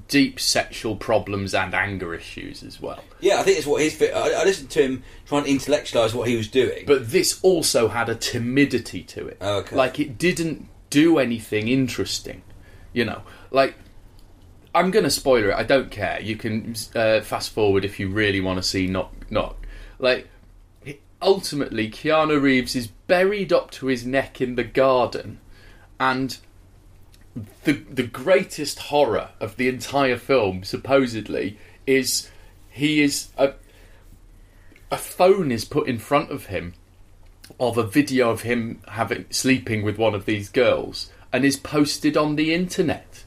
deep 0.08 0.40
sexual 0.40 0.96
problems 0.96 1.54
and 1.54 1.74
anger 1.74 2.14
issues 2.14 2.62
as 2.62 2.80
well. 2.80 3.04
Yeah, 3.20 3.40
I 3.40 3.42
think 3.42 3.58
it's 3.58 3.66
what 3.66 3.82
his. 3.82 4.00
I, 4.02 4.40
I 4.40 4.44
listened 4.44 4.70
to 4.70 4.82
him 4.82 5.02
trying 5.26 5.44
to 5.44 5.50
intellectualize 5.50 6.14
what 6.14 6.28
he 6.28 6.36
was 6.36 6.48
doing. 6.48 6.84
But 6.86 7.10
this 7.10 7.38
also 7.42 7.88
had 7.88 8.08
a 8.08 8.14
timidity 8.14 9.02
to 9.04 9.28
it. 9.28 9.36
Okay. 9.42 9.76
Like 9.76 10.00
it 10.00 10.16
didn't 10.18 10.68
do 10.90 11.18
anything 11.18 11.68
interesting. 11.68 12.42
You 12.94 13.04
know, 13.06 13.22
like 13.50 13.74
I'm 14.74 14.90
going 14.90 15.04
to 15.04 15.10
spoiler 15.10 15.50
it. 15.50 15.54
I 15.54 15.64
don't 15.64 15.90
care. 15.90 16.20
You 16.20 16.36
can 16.36 16.74
uh, 16.94 17.20
fast 17.20 17.52
forward 17.52 17.84
if 17.84 18.00
you 18.00 18.08
really 18.08 18.40
want 18.40 18.58
to 18.58 18.62
see 18.62 18.86
Knock 18.86 19.12
Knock. 19.30 19.66
Like 19.98 20.28
ultimately, 21.20 21.90
Keanu 21.90 22.40
Reeves 22.40 22.74
is 22.74 22.88
buried 22.88 23.52
up 23.52 23.70
to 23.72 23.86
his 23.86 24.04
neck 24.04 24.40
in 24.40 24.56
the 24.56 24.64
garden, 24.64 25.40
and 26.00 26.38
the 27.64 27.72
the 27.72 28.02
greatest 28.02 28.78
horror 28.78 29.30
of 29.40 29.56
the 29.56 29.68
entire 29.68 30.18
film, 30.18 30.64
supposedly, 30.64 31.58
is 31.86 32.30
he 32.70 33.02
is 33.02 33.28
a 33.36 33.54
a 34.90 34.98
phone 34.98 35.50
is 35.50 35.64
put 35.64 35.88
in 35.88 35.98
front 35.98 36.30
of 36.30 36.46
him 36.46 36.74
of 37.58 37.78
a 37.78 37.82
video 37.82 38.30
of 38.30 38.42
him 38.42 38.80
having 38.88 39.26
sleeping 39.30 39.82
with 39.82 39.98
one 39.98 40.14
of 40.14 40.26
these 40.26 40.48
girls 40.48 41.10
and 41.32 41.44
is 41.44 41.56
posted 41.56 42.16
on 42.16 42.36
the 42.36 42.52
internet. 42.52 43.24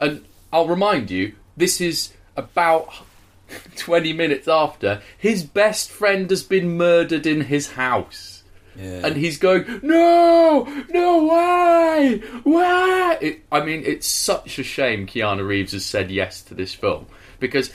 And 0.00 0.24
I'll 0.52 0.66
remind 0.66 1.10
you, 1.10 1.34
this 1.56 1.80
is 1.80 2.12
about 2.36 2.92
20 3.76 4.12
minutes 4.12 4.48
after 4.48 5.02
his 5.16 5.42
best 5.42 5.90
friend 5.90 6.28
has 6.30 6.42
been 6.42 6.76
murdered 6.76 7.26
in 7.26 7.42
his 7.42 7.72
house. 7.72 8.42
Yeah. 8.76 9.06
And 9.06 9.16
he's 9.16 9.36
going, 9.36 9.66
no, 9.82 10.64
no, 10.88 11.24
why, 11.24 12.16
why? 12.42 13.18
It, 13.20 13.42
I 13.52 13.62
mean, 13.62 13.82
it's 13.84 14.06
such 14.06 14.58
a 14.58 14.62
shame 14.62 15.06
Keanu 15.06 15.46
Reeves 15.46 15.72
has 15.72 15.84
said 15.84 16.10
yes 16.10 16.40
to 16.42 16.54
this 16.54 16.74
film 16.74 17.06
because, 17.38 17.70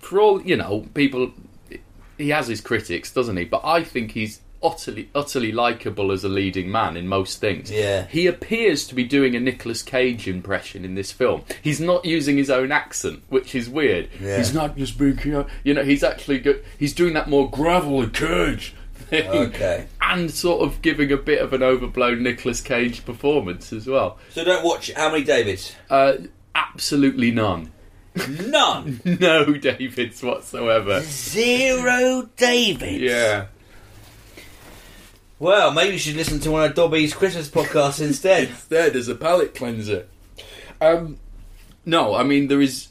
for 0.00 0.20
all 0.20 0.42
you 0.42 0.56
know, 0.56 0.86
people, 0.94 1.32
he 2.18 2.30
has 2.30 2.48
his 2.48 2.60
critics, 2.60 3.12
doesn't 3.12 3.36
he? 3.36 3.44
But 3.44 3.60
I 3.64 3.84
think 3.84 4.12
he's 4.12 4.40
utterly, 4.62 5.08
utterly 5.14 5.52
likable 5.52 6.10
as 6.12 6.24
a 6.24 6.28
leading 6.28 6.70
man 6.70 6.96
in 6.96 7.06
most 7.08 7.40
things. 7.40 7.70
Yeah. 7.70 8.06
he 8.06 8.26
appears 8.26 8.86
to 8.88 8.94
be 8.94 9.04
doing 9.04 9.34
a 9.36 9.40
Nicolas 9.40 9.82
Cage 9.82 10.26
impression 10.28 10.84
in 10.84 10.94
this 10.94 11.12
film. 11.12 11.42
He's 11.62 11.80
not 11.80 12.04
using 12.04 12.36
his 12.36 12.50
own 12.50 12.72
accent, 12.72 13.22
which 13.28 13.54
is 13.54 13.68
weird. 13.68 14.08
Yeah. 14.20 14.38
He's 14.38 14.54
not 14.54 14.76
just 14.76 14.98
being, 14.98 15.18
you 15.64 15.74
know, 15.74 15.84
he's 15.84 16.02
actually 16.02 16.38
go- 16.40 16.60
he's 16.78 16.92
doing 16.94 17.14
that 17.14 17.28
more 17.28 17.50
gravelly 17.50 18.08
Cage 18.08 18.74
thing 18.94 19.28
Okay. 19.28 19.86
and 20.00 20.30
sort 20.30 20.62
of 20.66 20.82
giving 20.82 21.12
a 21.12 21.16
bit 21.16 21.40
of 21.40 21.52
an 21.52 21.62
overblown 21.62 22.22
Nicolas 22.24 22.60
Cage 22.60 23.04
performance 23.04 23.72
as 23.72 23.86
well. 23.86 24.18
so 24.30 24.42
don't 24.44 24.64
watch 24.64 24.88
it. 24.90 24.96
How 24.96 25.10
many 25.12 25.22
Davids? 25.24 25.74
Uh, 25.88 26.14
absolutely 26.54 27.30
none. 27.30 27.72
None. 28.40 29.00
No 29.20 29.52
Davids 29.52 30.22
whatsoever. 30.22 31.02
Zero 31.02 32.28
Davids. 32.36 33.02
Yeah. 33.02 33.46
Well, 35.38 35.70
maybe 35.72 35.92
you 35.94 35.98
should 35.98 36.16
listen 36.16 36.40
to 36.40 36.50
one 36.50 36.64
of 36.64 36.74
Dobby's 36.74 37.12
Christmas 37.14 37.48
podcasts 37.48 38.00
instead. 38.00 38.50
There, 38.68 38.90
there's 38.90 39.08
a 39.08 39.14
palate 39.14 39.54
cleanser. 39.54 40.06
Um, 40.80 41.18
no, 41.84 42.14
I 42.14 42.22
mean 42.22 42.48
there 42.48 42.60
is. 42.60 42.88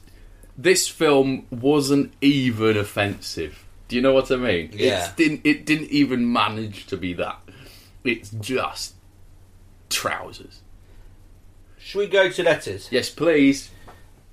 This 0.58 0.88
film 0.88 1.48
wasn't 1.52 2.14
even 2.22 2.78
offensive. 2.78 3.66
Do 3.88 3.96
you 3.96 4.02
know 4.02 4.14
what 4.14 4.32
I 4.32 4.38
mean? 4.38 4.72
Yeah. 4.74 5.10
It 5.10 5.16
didn't. 5.18 5.42
It 5.44 5.66
didn't 5.66 5.90
even 5.90 6.32
manage 6.32 6.86
to 6.88 6.98
be 6.98 7.14
that. 7.16 7.40
It's 8.04 8.30
just 8.30 8.94
trousers. 9.90 10.62
Should 11.78 12.00
we 12.00 12.08
go 12.08 12.30
to 12.30 12.44
letters? 12.44 12.88
Yes, 12.92 13.10
please. 13.10 13.70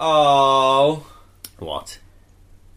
Oh, 0.00 1.06
What? 1.58 1.98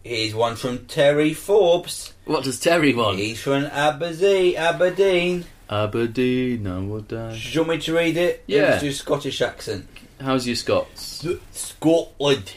Here's 0.06 0.34
one 0.34 0.56
from 0.56 0.86
Terry 0.86 1.34
Forbes. 1.34 2.12
What 2.24 2.44
does 2.44 2.60
Terry 2.60 2.94
want? 2.94 3.18
He's 3.18 3.40
from 3.40 3.64
Aberdeen. 3.64 4.56
Aberdeen. 4.56 5.44
Aberdeen, 5.68 6.66
I 6.66 6.78
will 6.78 7.00
die. 7.00 7.32
Do 7.32 7.38
you 7.50 7.60
want 7.60 7.70
me 7.70 7.78
to 7.78 7.94
read 7.94 8.16
it? 8.16 8.44
Yeah. 8.46 8.62
Let's 8.62 8.82
do 8.82 8.92
Scottish 8.92 9.42
accent. 9.42 9.88
How's 10.20 10.46
your 10.46 10.56
Scots? 10.56 11.26
Scotland. 11.50 12.52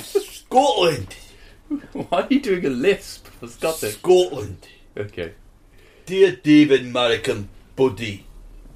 Scotland. 0.00 1.16
Why 1.92 2.06
are 2.12 2.26
you 2.30 2.40
doing 2.40 2.64
a 2.64 2.70
lisp 2.70 3.26
for 3.26 3.48
Scottish? 3.48 3.94
Scotland. 3.94 4.68
Okay. 4.96 5.32
Dear 6.06 6.36
David, 6.36 6.86
Marek 6.86 7.28
and 7.28 7.48
Buddy, 7.76 8.26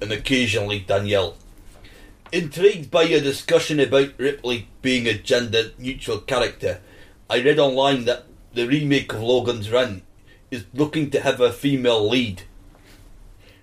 and 0.01 0.11
occasionally 0.11 0.79
Danielle. 0.79 1.35
Intrigued 2.31 2.91
by 2.91 3.03
your 3.03 3.21
discussion 3.21 3.79
about 3.79 4.09
Ripley 4.17 4.67
being 4.81 5.07
a 5.07 5.13
gender 5.17 5.71
neutral 5.77 6.19
character, 6.19 6.81
I 7.31 7.43
read 7.43 7.59
online 7.59 8.05
that 8.05 8.25
the 8.55 8.67
remake 8.67 9.13
of 9.13 9.21
Logan's 9.21 9.69
Run 9.69 10.01
is 10.49 10.65
looking 10.73 11.11
to 11.11 11.21
have 11.21 11.39
a 11.39 11.53
female 11.53 12.09
lead. 12.09 12.41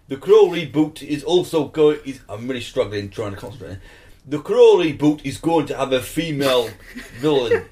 The 0.07 0.17
Crow 0.17 0.47
reboot 0.47 1.03
is 1.03 1.25
also 1.25 1.67
going. 1.67 1.99
Is, 2.05 2.21
I'm 2.29 2.47
really 2.47 2.61
struggling 2.61 3.11
trying 3.11 3.33
to 3.33 3.37
concentrate. 3.37 3.79
The 4.25 4.39
Crow 4.39 4.77
reboot 4.77 5.25
is 5.25 5.39
going 5.39 5.67
to 5.67 5.77
have 5.77 5.93
a 5.93 6.01
female 6.01 6.71
villain, 7.19 7.65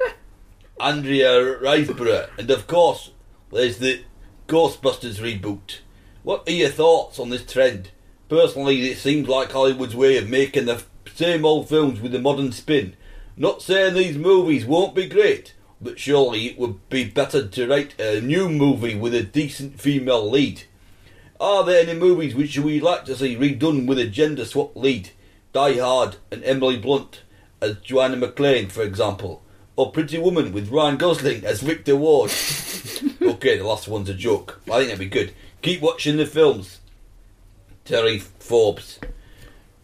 Andrea 0.81 1.61
Riseborough, 1.61 2.29
and 2.39 2.51
of 2.51 2.67
course, 2.67 3.13
there's 3.53 3.79
the 3.79 4.03
Ghostbusters 4.49 5.21
reboot. 5.21 5.79
What 6.25 6.49
are 6.49 6.53
your 6.53 6.71
thoughts 6.71 7.21
on 7.21 7.31
this 7.31 7.47
trend? 7.47 7.91
Personally, 8.29 8.91
it 8.91 8.99
seems 8.99 9.29
like 9.29 9.53
Hollywood's 9.53 9.95
way 9.95 10.17
of 10.17 10.29
making 10.29 10.67
the 10.67 10.83
same 11.15 11.45
old 11.45 11.69
films 11.69 12.01
with 12.01 12.17
a 12.17 12.19
modern 12.19 12.51
spin. 12.51 12.97
Not 13.37 13.63
saying 13.63 13.95
these 13.95 14.19
movies 14.19 14.67
won't 14.67 14.97
be 14.97 15.07
great, 15.07 15.54
but 15.85 16.01
surely 16.01 16.47
it 16.47 16.59
would 16.59 16.89
be 16.89 17.05
better 17.05 17.47
to 17.47 17.69
write 17.69 18.01
a 18.01 18.21
new 18.21 18.49
movie 18.49 18.97
with 18.97 19.15
a 19.15 19.23
decent 19.23 19.81
female 19.81 20.29
lead. 20.29 20.63
Are 21.39 21.63
there 21.63 21.87
any 21.87 21.99
movies 21.99 22.35
which 22.35 22.59
would 22.59 22.83
like 22.83 23.05
to 23.05 23.17
see 23.17 23.37
redone 23.37 23.87
with 23.87 23.99
a 23.99 24.07
gender 24.07 24.45
swap 24.45 24.75
lead? 24.75 25.11
Die 25.53 25.79
Hard 25.79 26.17
and 26.33 26.43
Emily 26.43 26.79
Blunt 26.79 27.23
as 27.61 27.77
Joanna 27.79 28.17
McClane, 28.17 28.73
for 28.73 28.83
example. 28.83 29.43
Or 29.77 29.93
Pretty 29.93 30.19
Woman 30.19 30.53
with 30.53 30.71
Ryan 30.71 30.97
Gosling 30.97 31.45
as 31.45 31.61
Victor 31.61 31.97
Ward. 31.97 32.31
okay, 33.23 33.59
the 33.59 33.65
last 33.65 33.87
one's 33.87 34.09
a 34.09 34.15
joke. 34.15 34.61
I 34.67 34.79
think 34.79 34.87
that'd 34.87 34.99
be 34.99 35.07
good. 35.07 35.33
Keep 35.63 35.81
watching 35.81 36.17
the 36.17 36.27
films. 36.27 36.81
Terry 37.85 38.19
Forbes. 38.19 38.99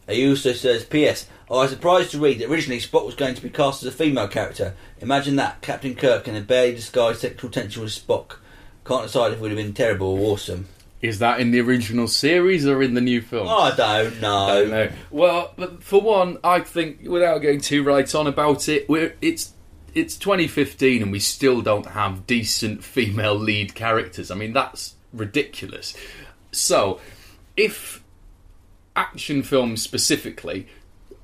Also 0.09 0.53
says, 0.53 0.85
P.S. 0.85 1.27
I 1.51 1.55
was 1.55 1.71
surprised 1.71 2.13
to 2.13 2.21
read 2.21 2.39
that 2.39 2.49
originally 2.49 2.81
Spock 2.81 3.05
was 3.05 3.17
going 3.17 3.35
to 3.35 3.43
be 3.43 3.51
cast 3.51 3.83
as 3.83 3.93
a 3.93 3.97
female 3.97 4.29
character. 4.29 4.75
Imagine 5.01 5.35
that, 5.37 5.61
Captain 5.63 5.97
Kirk 5.97 6.29
in 6.29 6.37
a 6.37 6.41
barely 6.41 6.77
disguised 6.77 7.21
sexual 7.21 7.51
tension 7.51 7.83
with 7.83 7.91
Spock. 7.91 8.37
Can't 8.85 9.03
decide 9.03 9.33
if 9.33 9.39
it 9.39 9.41
would 9.41 9.51
have 9.51 9.59
been 9.59 9.75
terrible 9.75 10.09
or 10.09 10.33
awesome. 10.33 10.69
Is 11.03 11.19
that 11.19 11.41
in 11.41 11.51
the 11.51 11.61
original 11.61 12.07
series 12.07 12.67
or 12.67 12.83
in 12.83 12.95
the 12.95 13.01
new 13.01 13.21
film? 13.21 13.49
I 13.49 13.75
don't 13.75 14.21
know. 14.21 14.37
I 14.37 14.55
don't 14.55 14.71
know. 14.71 14.91
Well, 15.11 15.55
for 15.81 16.01
one, 16.01 16.39
I 16.45 16.61
think 16.61 17.03
without 17.03 17.39
going 17.39 17.61
too 17.61 17.83
right 17.83 18.15
on 18.15 18.27
about 18.27 18.69
it, 18.69 18.89
we're 18.89 19.17
it's 19.21 19.53
it's 19.95 20.17
2015 20.19 21.03
and 21.03 21.11
we 21.11 21.19
still 21.19 21.63
don't 21.63 21.87
have 21.87 22.27
decent 22.27 22.85
female 22.85 23.35
lead 23.35 23.75
characters. 23.75 24.31
I 24.31 24.35
mean, 24.35 24.53
that's 24.53 24.95
ridiculous. 25.13 25.97
So, 26.53 27.01
if 27.57 28.05
action 28.95 29.43
films 29.43 29.83
specifically 29.83 30.69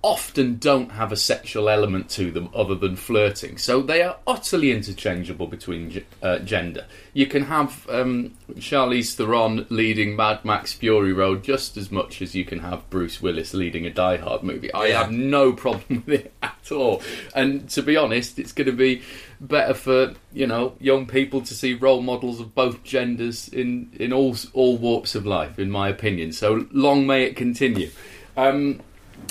often 0.07 0.57
don't 0.59 0.93
have 0.93 1.11
a 1.11 1.17
sexual 1.17 1.69
element 1.69 2.09
to 2.09 2.31
them 2.31 2.49
other 2.55 2.77
than 2.77 2.95
flirting. 2.95 3.59
So 3.59 3.83
they 3.83 4.03
are 4.03 4.17
utterly 4.25 4.71
interchangeable 4.71 5.49
between 5.49 6.05
uh, 6.23 6.39
gender. 6.39 6.87
You 7.13 7.27
can 7.27 7.43
have 7.43 7.85
um, 7.91 8.33
Charlize 8.53 9.15
Theron 9.17 9.67
leading 9.69 10.15
Mad 10.15 10.45
Max 10.45 10.73
Fury 10.73 11.13
Road 11.13 11.43
just 11.43 11.77
as 11.77 11.91
much 11.91 12.23
as 12.23 12.37
you 12.37 12.45
can 12.45 12.61
have 12.61 12.89
Bruce 12.89 13.21
Willis 13.21 13.53
leading 13.53 13.85
a 13.85 13.91
Die 13.91 14.17
Hard 14.19 14.45
movie. 14.45 14.73
I 14.73 14.87
Yeah. 14.87 15.03
have 15.03 15.11
no 15.11 15.53
problem 15.53 16.05
with 16.07 16.21
it 16.21 16.33
at 16.41 16.71
all. 16.71 17.03
And 17.35 17.69
to 17.71 17.83
be 17.83 17.97
honest, 17.97 18.39
it's 18.39 18.53
going 18.53 18.67
to 18.67 18.73
be 18.73 19.03
better 19.41 19.75
for 19.75 20.15
you 20.33 20.47
know 20.47 20.75
young 20.81 21.07
people 21.07 21.43
to 21.43 21.53
see 21.55 21.75
role 21.75 22.01
models 22.01 22.39
of 22.41 22.55
both 22.55 22.83
genders 22.85 23.49
in 23.49 23.91
in 23.99 24.13
all 24.13 24.37
all 24.53 24.77
walks 24.79 25.17
of 25.17 25.27
life, 25.27 25.59
in 25.59 25.69
my 25.71 25.89
opinion. 25.89 26.31
So 26.33 26.67
long 26.71 27.09
may 27.09 27.25
it 27.25 27.35
continue. 27.35 27.91
Um, 28.37 28.81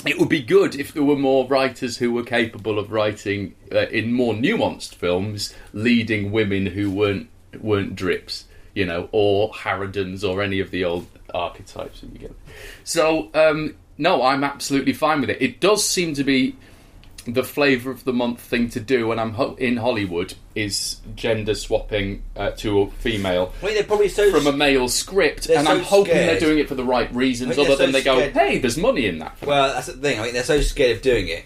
it 0.06 0.18
would 0.18 0.28
be 0.28 0.42
good 0.42 0.74
if 0.74 0.92
there 0.92 1.02
were 1.02 1.16
more 1.16 1.46
writers 1.46 1.98
who 1.98 2.12
were 2.12 2.22
capable 2.22 2.78
of 2.78 2.92
writing 2.92 3.54
uh, 3.72 3.86
in 3.88 4.12
more 4.12 4.34
nuanced 4.34 4.94
films, 4.94 5.54
leading 5.72 6.30
women 6.30 6.66
who 6.66 6.90
weren't 6.90 7.28
weren't 7.60 7.96
drips, 7.96 8.44
you 8.74 8.84
know, 8.84 9.08
or 9.12 9.50
harridans 9.52 10.28
or 10.28 10.42
any 10.42 10.60
of 10.60 10.70
the 10.70 10.84
old 10.84 11.06
archetypes 11.34 12.00
that 12.00 12.12
you 12.12 12.18
get. 12.18 12.36
So 12.84 13.30
um, 13.34 13.74
no, 13.98 14.22
I'm 14.22 14.44
absolutely 14.44 14.92
fine 14.92 15.20
with 15.20 15.30
it. 15.30 15.40
It 15.40 15.60
does 15.60 15.84
seem 15.84 16.14
to 16.14 16.24
be 16.24 16.56
the 17.26 17.42
flavour 17.42 17.90
of 17.90 18.04
the 18.04 18.12
month 18.12 18.40
thing 18.40 18.68
to 18.70 18.78
do 18.80 19.08
when 19.08 19.18
I'm 19.18 19.32
ho- 19.32 19.56
in 19.58 19.76
Hollywood 19.78 20.34
is 20.54 21.00
gender 21.16 21.54
swapping 21.54 22.22
uh, 22.36 22.52
to 22.52 22.82
a 22.82 22.90
female 22.92 23.52
I 23.56 23.60
think 23.66 23.74
they're 23.74 23.82
probably 23.84 24.08
so 24.08 24.30
from 24.30 24.46
a 24.46 24.52
male 24.56 24.88
script, 24.88 25.48
They're 25.48 25.58
and 25.58 25.66
so 25.66 25.72
I'm 25.74 25.80
hoping 25.80 26.14
they're 26.14 26.36
scared. 26.36 26.40
doing 26.40 26.58
it 26.60 26.68
for 26.68 26.76
the 26.76 26.84
right 26.84 27.12
reasons, 27.14 27.52
I 27.52 27.54
think 27.56 27.68
other 27.68 27.76
they're 27.76 27.86
than 27.86 27.92
so 27.94 27.98
they 27.98 28.04
go, 28.04 28.16
scared. 28.30 28.32
"Hey, 28.50 28.58
there's 28.58 28.78
money 28.78 29.06
in 29.06 29.18
that." 29.18 29.36
Well, 29.44 29.74
that's 29.74 29.88
the 29.88 29.94
thing. 29.94 30.20
I 30.20 30.24
mean, 30.24 30.34
they're 30.34 30.44
so 30.44 30.60
scared 30.60 30.96
of 30.98 31.02
doing 31.02 31.28
it 31.28 31.44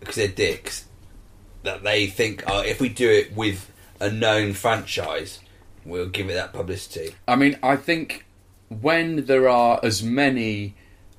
because 0.00 0.16
they're 0.16 0.28
dicks 0.28 0.86
that 1.62 1.82
they 1.82 2.06
think, 2.06 2.42
oh, 2.46 2.60
if 2.62 2.80
we 2.80 2.88
do 2.88 3.10
it 3.10 3.36
with 3.36 3.70
a 4.00 4.10
known 4.10 4.54
franchise, 4.54 5.40
we'll 5.84 6.08
give 6.08 6.30
it 6.30 6.34
that 6.34 6.54
publicity. 6.54 7.14
I 7.28 7.36
mean, 7.36 7.58
I 7.62 7.76
think 7.76 8.24
when 8.68 9.26
there 9.26 9.48
are 9.48 9.78
as 9.82 10.02
many 10.02 10.74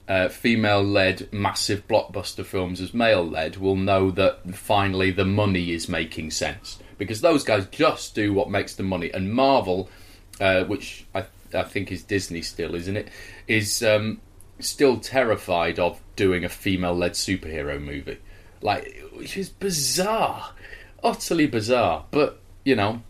uh, 0.08 0.30
female-led 0.30 1.32
massive 1.32 1.88
blockbuster 1.88 2.46
films 2.46 2.82
as 2.82 2.94
male-led, 2.94 3.58
we'll 3.58 3.76
know 3.76 4.12
that 4.12 4.56
finally 4.56 5.12
the 5.12 5.26
money 5.26 5.72
is 5.72 5.88
making 5.88 6.32
sense 6.32 6.80
because 6.98 7.22
those 7.22 7.44
guys 7.44 7.66
just 7.68 8.14
do 8.14 8.34
what 8.34 8.50
makes 8.50 8.76
the 8.76 8.84
money. 8.84 9.12
And 9.12 9.34
Marvel, 9.34 9.90
uh, 10.40 10.64
which 10.66 11.06
I, 11.16 11.26
I 11.54 11.64
think 11.64 11.92
is 11.92 12.04
Disney 12.04 12.42
still, 12.42 12.76
isn't 12.76 12.98
it? 12.98 13.10
Is 13.48 13.82
um, 13.84 14.22
still 14.60 15.00
terrified 15.00 15.80
of 15.80 16.00
doing 16.16 16.44
a 16.44 16.50
female-led 16.50 17.14
superhero 17.14 17.82
movie, 17.82 18.20
like 18.62 19.04
which 19.14 19.38
is 19.38 19.50
bizarre, 19.50 20.52
utterly 21.04 21.48
bizarre. 21.48 22.06
But 22.12 22.40
you 22.64 22.76
know, 22.76 23.02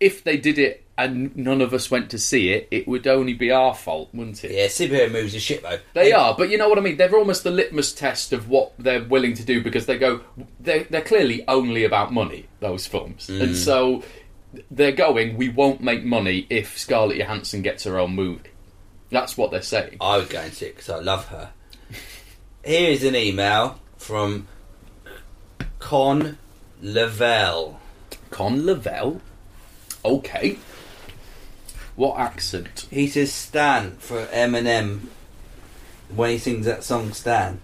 if 0.00 0.22
they 0.22 0.36
did 0.36 0.58
it 0.58 0.83
and 0.96 1.36
none 1.36 1.60
of 1.60 1.74
us 1.74 1.90
went 1.90 2.10
to 2.10 2.18
see 2.18 2.50
it, 2.50 2.68
it 2.70 2.86
would 2.86 3.06
only 3.06 3.34
be 3.34 3.50
our 3.50 3.74
fault, 3.74 4.10
wouldn't 4.12 4.44
it? 4.44 4.52
Yeah, 4.52 4.66
superhero 4.66 5.10
movies 5.10 5.34
are 5.34 5.40
shit 5.40 5.62
though. 5.62 5.78
They 5.92 6.12
are, 6.12 6.34
but 6.36 6.50
you 6.50 6.58
know 6.58 6.68
what 6.68 6.78
I 6.78 6.80
mean. 6.80 6.96
They're 6.96 7.14
almost 7.16 7.42
the 7.42 7.50
litmus 7.50 7.92
test 7.92 8.32
of 8.32 8.48
what 8.48 8.72
they're 8.78 9.02
willing 9.02 9.34
to 9.34 9.44
do 9.44 9.62
because 9.62 9.86
they 9.86 9.98
go. 9.98 10.20
They're, 10.60 10.84
they're 10.84 11.02
clearly 11.02 11.46
only 11.48 11.84
about 11.84 12.12
money. 12.12 12.46
Those 12.60 12.86
films, 12.86 13.28
and 13.28 13.50
mm. 13.50 13.54
so 13.54 14.04
they're 14.70 14.92
going. 14.92 15.36
We 15.36 15.48
won't 15.48 15.80
make 15.80 16.04
money 16.04 16.46
if 16.48 16.78
Scarlett 16.78 17.18
Johansson 17.18 17.62
gets 17.62 17.84
her 17.84 17.98
own 17.98 18.14
movie. 18.14 18.50
That's 19.10 19.36
what 19.36 19.50
they're 19.50 19.62
saying. 19.62 19.96
I 20.00 20.18
would 20.18 20.30
go 20.30 20.40
and 20.40 20.52
see 20.52 20.66
it 20.66 20.76
because 20.76 20.90
I 20.90 20.98
love 20.98 21.26
her. 21.28 21.50
Here 22.64 22.90
is 22.90 23.04
an 23.04 23.14
email 23.14 23.78
from 23.98 24.46
Con 25.78 26.38
Lavelle. 26.80 27.80
Con 28.30 28.64
Lavelle. 28.64 29.20
Okay. 30.04 30.58
What 31.96 32.18
accent? 32.18 32.86
He 32.90 33.06
says 33.06 33.32
Stan 33.32 33.92
for 33.98 34.26
Eminem 34.26 35.06
when 36.14 36.30
he 36.30 36.38
sings 36.38 36.66
that 36.66 36.82
song 36.84 37.12
Stan. 37.12 37.60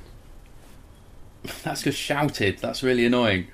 That's 1.65 1.83
just 1.83 1.99
shouted. 1.99 2.59
That's 2.59 2.83
really 2.83 3.05
annoying. 3.07 3.49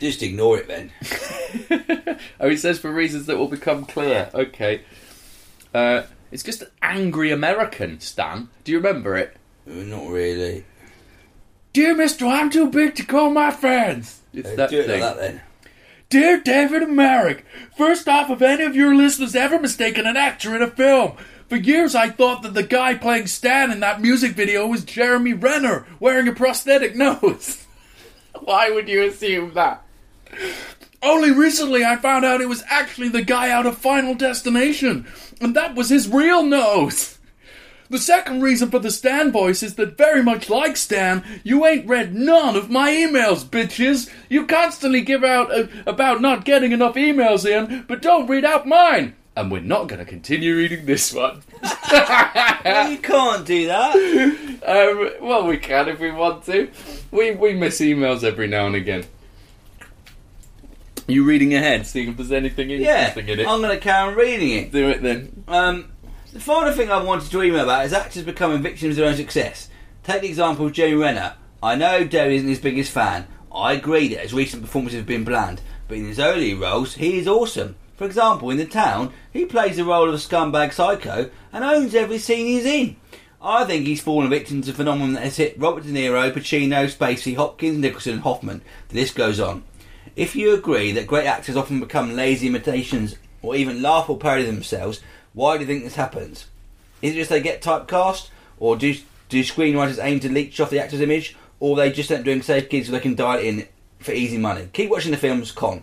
Just 0.00 0.22
ignore 0.22 0.58
it 0.58 0.68
then. 0.68 0.92
Oh, 2.40 2.48
it 2.48 2.58
says 2.58 2.78
for 2.78 2.90
reasons 2.92 3.26
that 3.26 3.36
will 3.36 3.48
become 3.48 3.84
clear. 3.84 4.28
Okay. 4.34 4.82
Uh, 5.74 6.02
it's 6.30 6.42
just 6.42 6.62
an 6.62 6.68
angry 6.82 7.30
American, 7.30 8.00
Stan. 8.00 8.48
Do 8.64 8.72
you 8.72 8.78
remember 8.78 9.16
it? 9.16 9.36
Uh, 9.68 9.72
Not 9.74 10.08
really. 10.08 10.64
Dear 11.72 11.94
Mister, 11.96 12.26
I'm 12.26 12.50
too 12.50 12.68
big 12.70 12.94
to 12.96 13.04
call 13.04 13.30
my 13.30 13.50
friends. 13.50 14.20
It's 14.32 14.48
Uh, 14.50 14.56
that 14.56 14.70
do 14.70 14.80
it 14.80 14.86
thing. 14.86 15.00
like 15.00 15.14
that 15.16 15.20
then. 15.20 15.40
Dear 16.12 16.42
David 16.42 16.82
and 16.82 16.94
Marek, 16.94 17.42
first 17.74 18.06
off, 18.06 18.28
if 18.28 18.42
any 18.42 18.64
of 18.64 18.76
your 18.76 18.94
listeners 18.94 19.34
ever 19.34 19.58
mistaken 19.58 20.06
an 20.06 20.14
actor 20.14 20.54
in 20.54 20.60
a 20.60 20.66
film? 20.66 21.16
For 21.48 21.56
years, 21.56 21.94
I 21.94 22.10
thought 22.10 22.42
that 22.42 22.52
the 22.52 22.62
guy 22.62 22.96
playing 22.96 23.28
Stan 23.28 23.70
in 23.70 23.80
that 23.80 24.02
music 24.02 24.32
video 24.32 24.66
was 24.66 24.84
Jeremy 24.84 25.32
Renner, 25.32 25.86
wearing 25.98 26.28
a 26.28 26.34
prosthetic 26.34 26.94
nose. 26.94 27.66
Why 28.40 28.68
would 28.68 28.90
you 28.90 29.04
assume 29.04 29.54
that? 29.54 29.86
Only 31.02 31.30
recently, 31.30 31.82
I 31.82 31.96
found 31.96 32.26
out 32.26 32.42
it 32.42 32.48
was 32.50 32.62
actually 32.66 33.08
the 33.08 33.22
guy 33.22 33.48
out 33.48 33.64
of 33.64 33.78
Final 33.78 34.14
Destination, 34.14 35.06
and 35.40 35.56
that 35.56 35.74
was 35.74 35.88
his 35.88 36.08
real 36.08 36.42
nose. 36.42 37.16
The 37.92 37.98
second 37.98 38.40
reason 38.40 38.70
for 38.70 38.78
the 38.78 38.90
Stan 38.90 39.30
voice 39.30 39.62
is 39.62 39.74
that 39.74 39.98
very 39.98 40.22
much 40.22 40.48
like 40.48 40.78
Stan, 40.78 41.22
you 41.44 41.66
ain't 41.66 41.86
read 41.86 42.14
none 42.14 42.56
of 42.56 42.70
my 42.70 42.90
emails, 42.90 43.44
bitches. 43.44 44.10
You 44.30 44.46
constantly 44.46 45.02
give 45.02 45.22
out 45.22 45.52
uh, 45.54 45.66
about 45.86 46.22
not 46.22 46.46
getting 46.46 46.72
enough 46.72 46.94
emails 46.94 47.44
in, 47.44 47.84
but 47.86 48.00
don't 48.00 48.26
read 48.28 48.46
out 48.46 48.66
mine. 48.66 49.14
And 49.36 49.52
we're 49.52 49.60
not 49.60 49.88
going 49.88 49.98
to 49.98 50.06
continue 50.06 50.56
reading 50.56 50.86
this 50.86 51.12
one. 51.12 51.42
Well, 52.64 52.90
you 52.90 52.98
can't 52.98 53.44
do 53.44 53.66
that. 53.66 53.94
Um, 54.62 55.10
well, 55.20 55.46
we 55.46 55.58
can 55.58 55.88
if 55.88 55.98
we 55.98 56.12
want 56.12 56.44
to. 56.44 56.70
We 57.10 57.32
we 57.32 57.52
miss 57.52 57.80
emails 57.80 58.22
every 58.22 58.46
now 58.46 58.66
and 58.66 58.76
again. 58.76 59.04
You 61.08 61.24
reading 61.24 61.52
ahead, 61.52 61.84
seeing 61.86 62.08
if 62.10 62.16
there's 62.16 62.30
anything 62.32 62.70
Yeah, 62.70 63.12
in 63.18 63.28
it. 63.28 63.46
I'm 63.46 63.60
going 63.60 63.76
to 63.76 63.78
carry 63.78 64.08
on 64.12 64.14
reading 64.14 64.50
it. 64.50 64.70
Do 64.72 64.88
it 64.88 65.02
then. 65.02 65.44
Um, 65.48 65.92
the 66.32 66.40
final 66.40 66.72
thing 66.72 66.90
I 66.90 67.02
wanted 67.02 67.30
to 67.30 67.42
email 67.42 67.64
about 67.64 67.84
is 67.84 67.92
actors 67.92 68.22
becoming 68.22 68.62
victims 68.62 68.92
of 68.92 68.96
their 68.96 69.10
own 69.10 69.16
success. 69.16 69.68
Take 70.02 70.22
the 70.22 70.28
example 70.28 70.64
of 70.64 70.72
Jeremy 70.72 70.96
Renner. 70.96 71.34
I 71.62 71.76
know 71.76 72.04
Derry 72.04 72.36
isn't 72.36 72.48
his 72.48 72.58
biggest 72.58 72.90
fan. 72.90 73.26
I 73.54 73.74
agree 73.74 74.08
that 74.08 74.20
his 74.20 74.32
recent 74.32 74.62
performances 74.62 74.96
have 74.96 75.06
been 75.06 75.24
bland, 75.24 75.60
but 75.88 75.98
in 75.98 76.06
his 76.06 76.18
early 76.18 76.54
roles, 76.54 76.94
he 76.94 77.18
is 77.18 77.28
awesome. 77.28 77.76
For 77.96 78.06
example, 78.06 78.48
in 78.48 78.56
The 78.56 78.64
Town, 78.64 79.12
he 79.30 79.44
plays 79.44 79.76
the 79.76 79.84
role 79.84 80.08
of 80.08 80.14
a 80.14 80.16
scumbag 80.16 80.72
psycho 80.72 81.30
and 81.52 81.62
owns 81.62 81.94
every 81.94 82.18
scene 82.18 82.46
he's 82.46 82.64
in. 82.64 82.96
I 83.42 83.64
think 83.64 83.86
he's 83.86 84.00
fallen 84.00 84.30
victim 84.30 84.62
to 84.62 84.70
a 84.70 84.74
phenomenon 84.74 85.12
that 85.12 85.24
has 85.24 85.36
hit 85.36 85.58
Robert 85.58 85.84
De 85.84 85.90
Niro, 85.90 86.32
Pacino, 86.32 86.86
Spacey, 86.86 87.36
Hopkins, 87.36 87.78
Nicholson, 87.78 88.14
and 88.14 88.22
Hoffman. 88.22 88.62
The 88.88 89.00
list 89.00 89.14
goes 89.14 89.38
on. 89.38 89.64
If 90.16 90.34
you 90.34 90.54
agree 90.54 90.92
that 90.92 91.06
great 91.06 91.26
actors 91.26 91.56
often 91.56 91.78
become 91.78 92.16
lazy 92.16 92.46
imitations 92.46 93.16
or 93.42 93.54
even 93.54 93.82
laugh 93.82 94.08
or 94.08 94.16
parody 94.16 94.46
themselves, 94.46 95.00
why 95.34 95.56
do 95.56 95.62
you 95.62 95.66
think 95.66 95.84
this 95.84 95.94
happens? 95.96 96.46
Is 97.00 97.12
it 97.12 97.16
just 97.16 97.30
they 97.30 97.40
get 97.40 97.62
typecast, 97.62 98.28
or 98.58 98.76
do 98.76 98.94
do 99.28 99.40
screenwriters 99.42 100.02
aim 100.02 100.20
to 100.20 100.30
leech 100.30 100.60
off 100.60 100.70
the 100.70 100.78
actor's 100.80 101.00
image, 101.00 101.36
or 101.58 101.74
they 101.76 101.90
just 101.90 102.10
aren't 102.12 102.24
doing 102.24 102.42
safe 102.42 102.68
kids 102.68 102.86
so 102.86 102.92
they 102.92 103.00
can 103.00 103.14
dial 103.14 103.38
it 103.38 103.44
in 103.46 103.66
for 103.98 104.12
easy 104.12 104.38
money? 104.38 104.68
Keep 104.72 104.90
watching 104.90 105.10
the 105.10 105.16
films, 105.16 105.50
con. 105.52 105.82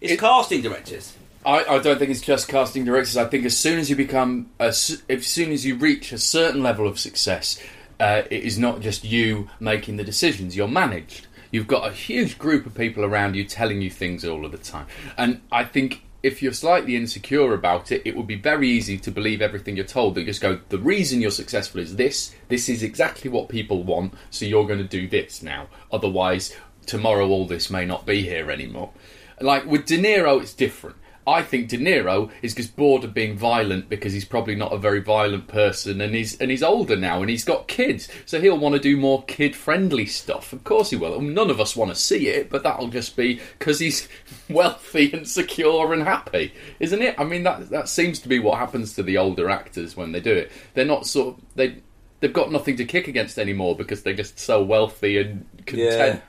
It's 0.00 0.12
It- 0.12 0.20
casting 0.20 0.62
directors. 0.62 1.14
I, 1.46 1.62
I 1.64 1.78
don't 1.78 1.98
think 1.98 2.10
it's 2.10 2.22
just 2.22 2.48
casting 2.48 2.84
directors. 2.86 3.18
I 3.18 3.26
think 3.26 3.44
as 3.44 3.54
soon 3.56 3.78
as 3.78 3.90
you 3.90 3.96
become, 3.96 4.48
as, 4.58 5.02
as 5.10 5.26
soon 5.26 5.52
as 5.52 5.66
you 5.66 5.74
reach 5.76 6.10
a 6.10 6.16
certain 6.18 6.62
level 6.62 6.88
of 6.88 6.98
success, 6.98 7.60
uh, 8.00 8.22
it 8.30 8.44
is 8.44 8.58
not 8.58 8.80
just 8.80 9.04
you 9.04 9.50
making 9.60 9.98
the 9.98 10.04
decisions. 10.04 10.56
You're 10.56 10.68
managed. 10.68 11.26
You've 11.50 11.66
got 11.66 11.86
a 11.86 11.92
huge 11.92 12.38
group 12.38 12.64
of 12.64 12.74
people 12.74 13.04
around 13.04 13.34
you 13.36 13.44
telling 13.44 13.82
you 13.82 13.90
things 13.90 14.24
all 14.24 14.46
of 14.46 14.52
the 14.52 14.58
time. 14.58 14.86
And 15.18 15.42
I 15.52 15.64
think 15.64 16.02
if 16.24 16.42
you're 16.42 16.54
slightly 16.54 16.96
insecure 16.96 17.52
about 17.52 17.92
it, 17.92 18.00
it 18.06 18.16
would 18.16 18.26
be 18.26 18.34
very 18.34 18.66
easy 18.66 18.96
to 18.96 19.10
believe 19.10 19.42
everything 19.42 19.76
you're 19.76 19.84
told. 19.84 20.14
That 20.14 20.24
just 20.24 20.40
go, 20.40 20.58
the 20.70 20.78
reason 20.78 21.20
you're 21.20 21.30
successful 21.30 21.80
is 21.82 21.96
this. 21.96 22.34
This 22.48 22.70
is 22.70 22.82
exactly 22.82 23.30
what 23.30 23.50
people 23.50 23.82
want. 23.82 24.14
So 24.30 24.46
you're 24.46 24.66
going 24.66 24.78
to 24.78 24.84
do 24.84 25.06
this 25.06 25.42
now. 25.42 25.66
Otherwise, 25.92 26.56
tomorrow 26.86 27.28
all 27.28 27.46
this 27.46 27.68
may 27.68 27.84
not 27.84 28.06
be 28.06 28.22
here 28.22 28.50
anymore. 28.50 28.90
Like 29.38 29.66
with 29.66 29.84
De 29.84 29.98
Niro, 29.98 30.40
it's 30.40 30.54
different. 30.54 30.96
I 31.26 31.42
think 31.42 31.68
De 31.68 31.78
Niro 31.78 32.30
is 32.42 32.54
just 32.54 32.76
bored 32.76 33.02
of 33.02 33.14
being 33.14 33.36
violent 33.36 33.88
because 33.88 34.12
he's 34.12 34.26
probably 34.26 34.54
not 34.54 34.72
a 34.72 34.78
very 34.78 35.00
violent 35.00 35.48
person, 35.48 36.00
and 36.00 36.14
he's 36.14 36.38
and 36.38 36.50
he's 36.50 36.62
older 36.62 36.96
now, 36.96 37.20
and 37.20 37.30
he's 37.30 37.44
got 37.44 37.66
kids, 37.66 38.08
so 38.26 38.40
he'll 38.40 38.58
want 38.58 38.74
to 38.74 38.80
do 38.80 38.96
more 38.96 39.22
kid-friendly 39.24 40.06
stuff. 40.06 40.52
Of 40.52 40.64
course 40.64 40.90
he 40.90 40.96
will. 40.96 41.20
None 41.20 41.50
of 41.50 41.60
us 41.60 41.76
want 41.76 41.90
to 41.90 41.94
see 41.94 42.28
it, 42.28 42.50
but 42.50 42.62
that'll 42.62 42.88
just 42.88 43.16
be 43.16 43.40
because 43.58 43.78
he's 43.78 44.08
wealthy 44.50 45.12
and 45.12 45.26
secure 45.26 45.94
and 45.94 46.02
happy, 46.02 46.52
isn't 46.78 47.00
it? 47.00 47.14
I 47.18 47.24
mean, 47.24 47.42
that 47.44 47.70
that 47.70 47.88
seems 47.88 48.18
to 48.20 48.28
be 48.28 48.38
what 48.38 48.58
happens 48.58 48.94
to 48.94 49.02
the 49.02 49.16
older 49.16 49.48
actors 49.48 49.96
when 49.96 50.12
they 50.12 50.20
do 50.20 50.34
it. 50.34 50.52
They're 50.74 50.84
not 50.84 51.06
sort 51.06 51.38
of 51.38 51.44
they 51.54 51.76
they've 52.20 52.32
got 52.32 52.52
nothing 52.52 52.76
to 52.76 52.84
kick 52.84 53.08
against 53.08 53.38
anymore 53.38 53.76
because 53.76 54.02
they're 54.02 54.14
just 54.14 54.38
so 54.38 54.62
wealthy 54.62 55.18
and 55.18 55.46
content. 55.66 56.22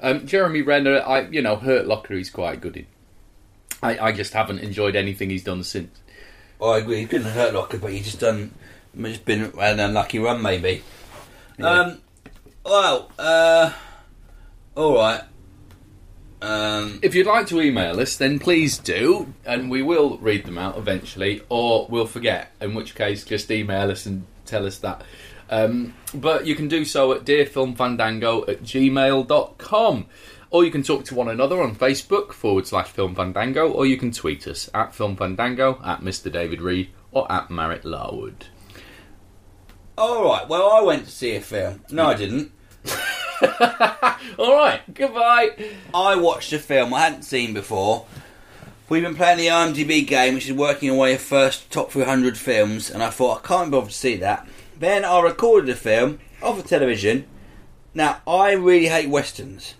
Um, 0.00 0.26
Jeremy 0.26 0.62
Renner, 0.62 1.00
I 1.00 1.28
you 1.28 1.42
know, 1.42 1.56
Hurt 1.56 1.86
Locker, 1.86 2.14
he's 2.14 2.30
quite 2.30 2.60
good 2.60 2.76
in. 2.76 2.86
I, 3.82 3.98
I 3.98 4.12
just 4.12 4.32
haven't 4.32 4.60
enjoyed 4.60 4.96
anything 4.96 5.30
he's 5.30 5.44
done 5.44 5.64
since. 5.64 5.98
I 6.62 6.78
agree. 6.78 7.00
He's 7.00 7.08
been 7.08 7.26
a 7.26 7.30
hurt 7.30 7.54
locker, 7.54 7.78
but 7.78 7.92
he's 7.92 8.04
just 8.04 8.20
done. 8.20 8.54
It's 8.96 9.18
been 9.18 9.52
an 9.58 9.80
unlucky 9.80 10.18
run, 10.18 10.42
maybe. 10.42 10.82
Um. 11.60 12.00
Well. 12.64 13.10
Uh. 13.18 13.72
All 14.76 14.94
right. 14.94 15.22
Um. 16.40 17.00
If 17.02 17.14
you'd 17.14 17.26
like 17.26 17.46
to 17.48 17.60
email 17.60 17.98
us, 18.00 18.16
then 18.16 18.38
please 18.38 18.78
do, 18.78 19.34
and 19.44 19.70
we 19.70 19.82
will 19.82 20.18
read 20.18 20.44
them 20.44 20.58
out 20.58 20.78
eventually, 20.78 21.42
or 21.48 21.86
we'll 21.88 22.06
forget, 22.06 22.52
in 22.60 22.74
which 22.74 22.94
case 22.94 23.24
just 23.24 23.50
email 23.50 23.90
us 23.90 24.06
and 24.06 24.24
tell 24.46 24.66
us 24.66 24.78
that. 24.78 25.02
Um, 25.50 25.94
but 26.14 26.46
you 26.46 26.54
can 26.54 26.68
do 26.68 26.84
so 26.84 27.12
at 27.12 27.24
dearfilmfandango 27.24 28.48
at 28.48 28.62
gmail.com. 28.62 30.06
Or 30.52 30.66
you 30.66 30.70
can 30.70 30.82
talk 30.82 31.06
to 31.06 31.14
one 31.14 31.28
another 31.28 31.62
on 31.62 31.74
Facebook 31.74 32.32
forward 32.32 32.66
slash 32.66 32.88
Film 32.88 33.14
Fandango, 33.14 33.72
or 33.72 33.86
you 33.86 33.96
can 33.96 34.12
tweet 34.12 34.46
us 34.46 34.68
at 34.74 34.94
Film 34.94 35.16
Fandango, 35.16 35.80
at 35.82 36.02
Mr. 36.02 36.30
David 36.30 36.60
Reed, 36.60 36.90
or 37.10 37.30
at 37.32 37.50
Marek 37.50 37.86
Larwood. 37.86 38.48
All 39.96 40.22
right. 40.24 40.46
Well, 40.46 40.70
I 40.70 40.82
went 40.82 41.06
to 41.06 41.10
see 41.10 41.34
a 41.34 41.40
film. 41.40 41.82
No, 41.90 42.08
I 42.08 42.14
didn't. 42.14 42.52
All 44.38 44.54
right, 44.54 44.82
goodbye. 44.92 45.72
I 45.94 46.16
watched 46.16 46.52
a 46.52 46.58
film 46.58 46.92
I 46.92 47.00
hadn't 47.00 47.22
seen 47.22 47.54
before. 47.54 48.04
We've 48.90 49.02
been 49.02 49.16
playing 49.16 49.38
the 49.38 49.46
IMDb 49.46 50.06
game, 50.06 50.34
which 50.34 50.50
is 50.50 50.52
working 50.52 50.90
away 50.90 51.16
first 51.16 51.70
top 51.70 51.90
300 51.92 52.36
films, 52.36 52.90
and 52.90 53.02
I 53.02 53.08
thought 53.08 53.42
I 53.42 53.46
can't 53.48 53.70
be 53.70 53.72
bothered 53.72 53.88
to 53.88 53.96
see 53.96 54.16
that. 54.16 54.46
Then 54.78 55.02
I 55.06 55.18
recorded 55.20 55.70
a 55.70 55.74
film 55.74 56.18
off 56.42 56.58
of 56.58 56.66
television. 56.66 57.24
Now 57.94 58.20
I 58.26 58.52
really 58.52 58.88
hate 58.88 59.08
westerns. 59.08 59.76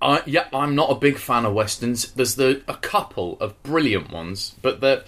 I, 0.00 0.22
yeah, 0.26 0.46
I'm 0.52 0.74
not 0.74 0.90
a 0.90 0.94
big 0.94 1.18
fan 1.18 1.44
of 1.44 1.54
westerns. 1.54 2.12
There's 2.12 2.36
the 2.36 2.62
a 2.68 2.74
couple 2.74 3.36
of 3.40 3.60
brilliant 3.62 4.10
ones, 4.12 4.54
but 4.62 4.80
the 4.80 5.04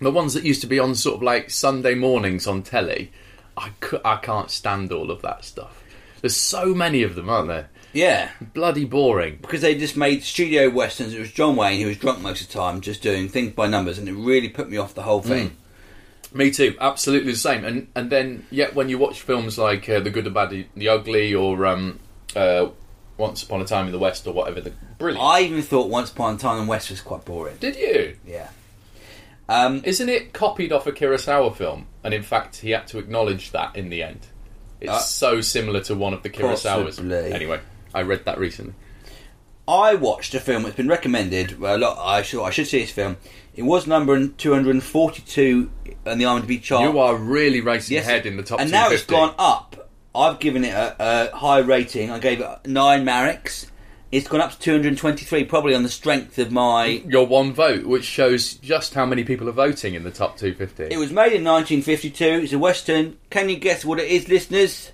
the 0.00 0.10
ones 0.10 0.34
that 0.34 0.44
used 0.44 0.60
to 0.62 0.66
be 0.66 0.78
on 0.78 0.94
sort 0.94 1.16
of 1.16 1.22
like 1.22 1.50
Sunday 1.50 1.94
mornings 1.94 2.46
on 2.46 2.62
telly, 2.62 3.10
I 3.56 3.70
I 4.04 4.16
can't 4.16 4.50
stand 4.50 4.92
all 4.92 5.10
of 5.10 5.22
that 5.22 5.44
stuff. 5.44 5.82
There's 6.20 6.36
so 6.36 6.74
many 6.74 7.02
of 7.02 7.14
them, 7.14 7.28
aren't 7.28 7.48
there? 7.48 7.70
Yeah, 7.92 8.30
Bloody 8.54 8.84
boring. 8.84 9.38
because 9.42 9.62
they 9.62 9.74
just 9.74 9.96
made 9.96 10.22
studio 10.22 10.70
westerns. 10.70 11.12
It 11.12 11.18
was 11.18 11.32
John 11.32 11.56
Wayne 11.56 11.80
who 11.80 11.88
was 11.88 11.96
drunk 11.96 12.20
most 12.20 12.42
of 12.42 12.46
the 12.48 12.52
time, 12.52 12.80
just 12.80 13.02
doing 13.02 13.28
things 13.28 13.52
by 13.54 13.66
numbers, 13.66 13.98
and 13.98 14.08
it 14.08 14.12
really 14.12 14.48
put 14.48 14.70
me 14.70 14.76
off 14.76 14.94
the 14.94 15.02
whole 15.02 15.22
thing. 15.22 15.56
Me 16.32 16.52
too, 16.52 16.76
absolutely 16.80 17.32
the 17.32 17.38
same. 17.38 17.64
And 17.64 17.88
and 17.96 18.08
then 18.10 18.46
yet 18.52 18.76
when 18.76 18.88
you 18.88 18.98
watch 18.98 19.20
films 19.22 19.58
like 19.58 19.88
uh, 19.88 19.98
The 19.98 20.10
Good, 20.10 20.24
the 20.24 20.30
Bad, 20.30 20.66
the 20.76 20.88
Ugly, 20.88 21.34
or 21.34 21.66
um, 21.66 21.98
uh, 22.36 22.68
Once 23.20 23.42
Upon 23.44 23.60
a 23.60 23.64
Time 23.64 23.86
in 23.86 23.92
the 23.92 23.98
West, 23.98 24.26
or 24.26 24.32
whatever, 24.34 24.60
the 24.60 24.72
brilliant. 24.98 25.22
I 25.24 25.40
even 25.42 25.62
thought 25.62 25.88
Once 25.88 26.10
Upon 26.10 26.34
a 26.34 26.38
Time 26.38 26.58
in 26.58 26.64
the 26.66 26.70
West 26.70 26.90
was 26.90 27.00
quite 27.00 27.24
boring. 27.24 27.56
Did 27.60 27.76
you? 27.76 28.16
Yeah. 28.26 28.48
Um, 29.48 29.82
Isn't 29.84 30.08
it 30.08 30.32
copied 30.32 30.72
off 30.72 30.86
a 30.86 30.92
Kurosawa 30.92 31.54
film? 31.54 31.86
And 32.04 32.14
in 32.14 32.22
fact, 32.22 32.56
he 32.58 32.70
had 32.70 32.86
to 32.88 32.98
acknowledge 32.98 33.50
that 33.52 33.76
in 33.76 33.90
the 33.90 34.02
end. 34.02 34.20
It's 34.80 34.90
Uh, 34.90 34.98
so 35.00 35.40
similar 35.40 35.80
to 35.82 35.94
one 35.94 36.14
of 36.14 36.22
the 36.22 36.30
Kurosawas. 36.30 36.84
Possibly. 36.84 37.32
Anyway, 37.32 37.60
I 37.94 38.02
read 38.02 38.24
that 38.24 38.38
recently. 38.38 38.74
I 39.68 39.94
watched 39.94 40.34
a 40.34 40.40
film 40.40 40.62
that's 40.64 40.74
been 40.76 40.88
recommended. 40.88 41.60
Well, 41.60 41.76
a 41.76 41.78
lot, 41.78 41.98
I 42.04 42.22
should 42.22 42.42
I 42.44 42.50
should 42.50 42.66
see 42.66 42.80
this 42.80 42.90
film. 42.90 43.18
It 43.54 43.62
was 43.62 43.86
number 43.86 44.26
242 44.28 45.70
on 46.06 46.18
the 46.18 46.24
IMDb 46.24 46.62
chart. 46.62 46.82
You 46.82 46.98
are 46.98 47.14
really 47.16 47.60
racing 47.60 47.94
Yes. 47.96 48.06
ahead 48.06 48.26
in 48.26 48.36
the 48.36 48.42
top 48.42 48.60
and 48.60 48.70
now 48.70 48.88
it's 48.90 49.04
gone 49.04 49.34
up. 49.38 49.69
I've 50.14 50.40
given 50.40 50.64
it 50.64 50.74
a, 50.74 50.96
a 51.32 51.36
high 51.36 51.58
rating. 51.58 52.10
I 52.10 52.18
gave 52.18 52.40
it 52.40 52.48
nine 52.66 53.04
Mareks. 53.04 53.66
It's 54.10 54.26
gone 54.26 54.40
up 54.40 54.50
to 54.50 54.58
223, 54.58 55.44
probably 55.44 55.72
on 55.72 55.84
the 55.84 55.88
strength 55.88 56.36
of 56.38 56.50
my. 56.50 56.86
Your 57.06 57.26
one 57.26 57.52
vote, 57.52 57.86
which 57.86 58.04
shows 58.04 58.54
just 58.54 58.94
how 58.94 59.06
many 59.06 59.22
people 59.22 59.48
are 59.48 59.52
voting 59.52 59.94
in 59.94 60.02
the 60.02 60.10
top 60.10 60.36
250. 60.36 60.92
It 60.92 60.98
was 60.98 61.12
made 61.12 61.32
in 61.32 61.44
1952. 61.44 62.24
It's 62.24 62.52
a 62.52 62.58
western. 62.58 63.18
Can 63.30 63.48
you 63.48 63.56
guess 63.56 63.84
what 63.84 64.00
it 64.00 64.08
is, 64.08 64.28
listeners? 64.28 64.90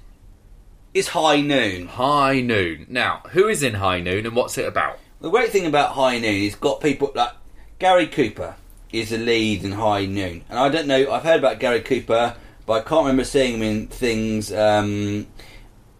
It's 0.92 1.08
High 1.08 1.40
Noon. 1.40 1.88
High 1.88 2.40
Noon. 2.40 2.86
Now, 2.90 3.22
who 3.30 3.48
is 3.48 3.62
in 3.62 3.74
High 3.74 4.00
Noon 4.00 4.26
and 4.26 4.36
what's 4.36 4.58
it 4.58 4.66
about? 4.66 4.98
The 5.20 5.30
great 5.30 5.50
thing 5.50 5.64
about 5.64 5.92
High 5.92 6.18
Noon 6.18 6.42
is 6.42 6.54
got 6.54 6.82
people 6.82 7.10
like 7.14 7.32
Gary 7.78 8.06
Cooper 8.06 8.56
is 8.92 9.10
the 9.10 9.18
lead 9.18 9.64
in 9.64 9.72
High 9.72 10.06
Noon, 10.06 10.44
and 10.48 10.58
I 10.58 10.68
don't 10.68 10.86
know. 10.86 11.10
I've 11.10 11.22
heard 11.22 11.38
about 11.38 11.58
Gary 11.58 11.80
Cooper, 11.80 12.36
but 12.66 12.72
I 12.72 12.80
can't 12.80 13.02
remember 13.02 13.24
seeing 13.24 13.54
him 13.54 13.62
in 13.62 13.86
things. 13.86 14.52
Um, 14.52 15.26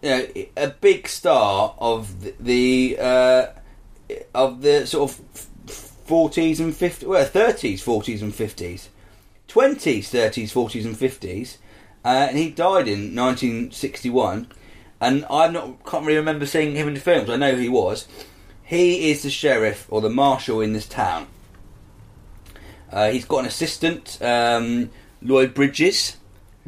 you 0.01 0.09
know, 0.09 0.27
a 0.55 0.67
big 0.67 1.07
star 1.07 1.73
of 1.79 2.43
the, 2.43 2.97
uh, 2.99 3.47
of 4.35 4.61
the 4.61 4.85
sort 4.85 5.09
of 5.09 5.47
forties 6.07 6.59
and 6.59 6.75
fifties, 6.75 7.07
well, 7.07 7.25
thirties, 7.25 7.81
forties 7.81 8.21
and 8.21 8.33
fifties, 8.33 8.89
twenties, 9.47 10.09
thirties, 10.09 10.51
forties 10.51 10.85
and 10.85 10.97
fifties, 10.97 11.57
uh, 12.05 12.27
and 12.29 12.37
he 12.37 12.49
died 12.49 12.87
in 12.87 13.15
1961. 13.15 14.47
And 14.99 15.25
I'm 15.29 15.53
not 15.53 15.85
can't 15.85 16.05
really 16.05 16.17
remember 16.17 16.45
seeing 16.45 16.75
him 16.75 16.87
in 16.87 16.95
the 16.95 16.99
films. 16.99 17.29
I 17.29 17.35
know 17.35 17.53
who 17.53 17.61
he 17.61 17.69
was. 17.69 18.07
He 18.63 19.11
is 19.11 19.23
the 19.23 19.29
sheriff 19.29 19.85
or 19.89 20.01
the 20.01 20.09
marshal 20.09 20.61
in 20.61 20.73
this 20.73 20.87
town. 20.87 21.27
Uh, 22.91 23.11
he's 23.11 23.25
got 23.25 23.39
an 23.39 23.45
assistant, 23.45 24.17
um, 24.21 24.89
Lloyd 25.21 25.53
Bridges. 25.53 26.17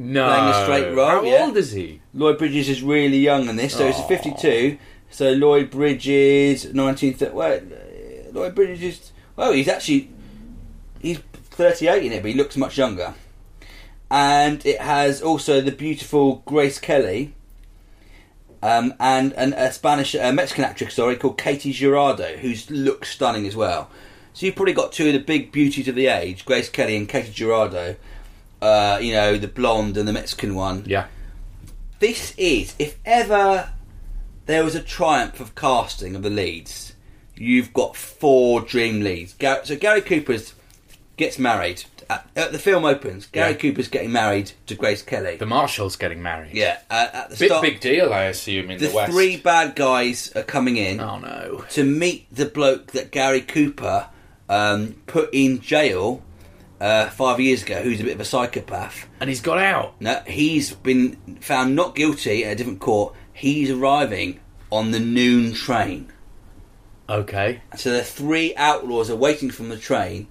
No. 0.02 0.30
Playing 0.30 0.48
a 0.48 0.64
straight 0.64 0.96
role, 0.96 1.10
How 1.10 1.24
yeah. 1.24 1.44
old 1.44 1.58
is 1.58 1.74
he? 1.74 2.00
Lloyd 2.14 2.38
Bridges 2.38 2.70
is 2.70 2.82
really 2.82 3.18
young 3.18 3.50
in 3.50 3.58
this, 3.58 3.74
so 3.74 3.86
a 3.86 3.94
52. 3.94 4.78
So 5.10 5.34
Lloyd 5.34 5.70
Bridges, 5.70 6.74
19. 6.74 7.18
Well, 7.34 7.60
Lloyd 8.32 8.56
Bridges 8.56 8.82
is. 8.82 9.12
Well, 9.36 9.52
he's 9.52 9.68
actually. 9.68 10.10
He's 11.02 11.20
38 11.34 12.06
in 12.06 12.14
it, 12.14 12.22
but 12.22 12.32
he 12.32 12.38
looks 12.38 12.56
much 12.56 12.78
younger. 12.78 13.14
And 14.10 14.66
it 14.66 14.80
has 14.80 15.22
also 15.22 15.60
the 15.60 15.74
beautiful 15.74 16.44
Grace 16.46 16.80
Kelly. 16.80 17.34
Um, 18.62 18.94
and, 19.00 19.34
and 19.34 19.54
a 19.54 19.72
Spanish, 19.72 20.16
a 20.16 20.32
Mexican 20.32 20.64
actress, 20.64 20.94
sorry, 20.94 21.18
called 21.18 21.38
Katie 21.38 21.74
Girardo, 21.74 22.38
who 22.38 22.54
looks 22.74 23.10
stunning 23.10 23.46
as 23.48 23.56
well. 23.56 23.90
So 24.34 24.46
you've 24.46 24.56
probably 24.56 24.74
got 24.74 24.92
two 24.94 25.08
of 25.08 25.14
the 25.14 25.20
big 25.20 25.52
beauties 25.52 25.88
of 25.90 25.96
the 25.96 26.08
age, 26.08 26.46
Grace 26.46 26.70
Kelly 26.70 26.96
and 26.96 27.08
Katie 27.08 27.32
Girardo. 27.32 27.98
Uh, 28.62 29.00
you 29.02 29.14
know, 29.14 29.38
the 29.38 29.48
blonde 29.48 29.96
and 29.98 30.08
the 30.08 30.14
Mexican 30.14 30.54
one 30.56 30.84
Yeah. 30.86 31.06
this 32.00 32.34
is 32.38 32.76
if 32.78 32.98
ever 33.06 33.70
there 34.48 34.64
was 34.64 34.76
a 34.76 34.82
triumph 34.82 35.40
of 35.40 35.56
casting 35.56 36.16
of 36.16 36.24
the 36.24 36.30
leads, 36.30 36.94
you've 37.36 37.72
got 37.74 37.96
four 37.96 38.62
dream 38.62 39.02
leads. 39.02 39.36
So 39.64 39.76
Gary 39.78 40.02
Cooper's 40.02 40.54
gets 41.18 41.38
married. 41.40 41.84
At, 42.10 42.28
at 42.36 42.52
the 42.52 42.58
film 42.60 42.86
opens, 42.86 43.28
Gary 43.28 43.52
Yeah. 43.52 43.58
Cooper's 43.58 43.88
getting 43.88 44.12
married 44.12 44.52
to 44.66 44.74
Grace 44.76 45.04
Kelly. 45.04 45.36
The 45.38 45.46
Marshal's 45.46 45.96
getting 45.96 46.24
married. 46.24 46.56
yeah, 46.56 46.80
uh, 46.90 47.08
at 47.14 47.30
the 47.30 47.36
Big, 47.38 47.50
start, 47.50 47.62
big 47.62 47.80
deal, 47.82 48.12
I 48.12 48.24
assume, 48.24 48.72
in 48.72 48.80
the 48.80 48.88
the, 48.88 48.96
West. 48.96 49.12
three 49.12 49.38
bad 49.38 49.76
guys 49.76 50.32
are 50.36 50.42
coming 50.44 50.78
in 50.78 51.00
Oh, 51.00 51.20
no. 51.20 51.66
to 51.72 51.84
meet 51.84 52.26
the 52.34 52.46
bloke 52.48 52.88
that 52.94 53.12
Gary 53.12 53.42
Cooper 53.42 54.08
um, 54.50 54.96
put 55.06 55.30
in 55.34 55.62
jail 55.62 56.24
uh, 56.80 57.10
five 57.10 57.40
years 57.40 57.64
ago, 57.64 57.82
who's 57.82 58.00
a 58.00 58.04
bit 58.04 58.16
of 58.16 58.22
a 58.22 58.26
psychopath. 58.26 59.08
And 59.20 59.30
he's 59.30 59.42
got 59.42 59.58
out. 59.58 60.00
No, 60.00 60.22
he's 60.26 60.74
been 60.74 61.38
found 61.42 61.76
not 61.76 61.96
guilty 61.96 62.46
at 62.46 62.54
a 62.54 62.56
different 62.56 62.80
court. 62.80 63.16
He's 63.34 63.70
arriving 63.70 64.40
on 64.72 64.92
the 64.92 65.00
noon 65.00 65.54
train. 65.54 66.12
Okay. 67.10 67.62
So 67.76 67.92
the 67.92 68.04
three 68.04 68.56
outlaws 68.56 69.10
are 69.10 69.16
waiting 69.16 69.50
from 69.50 69.70
the 69.70 69.78
train. 69.78 70.28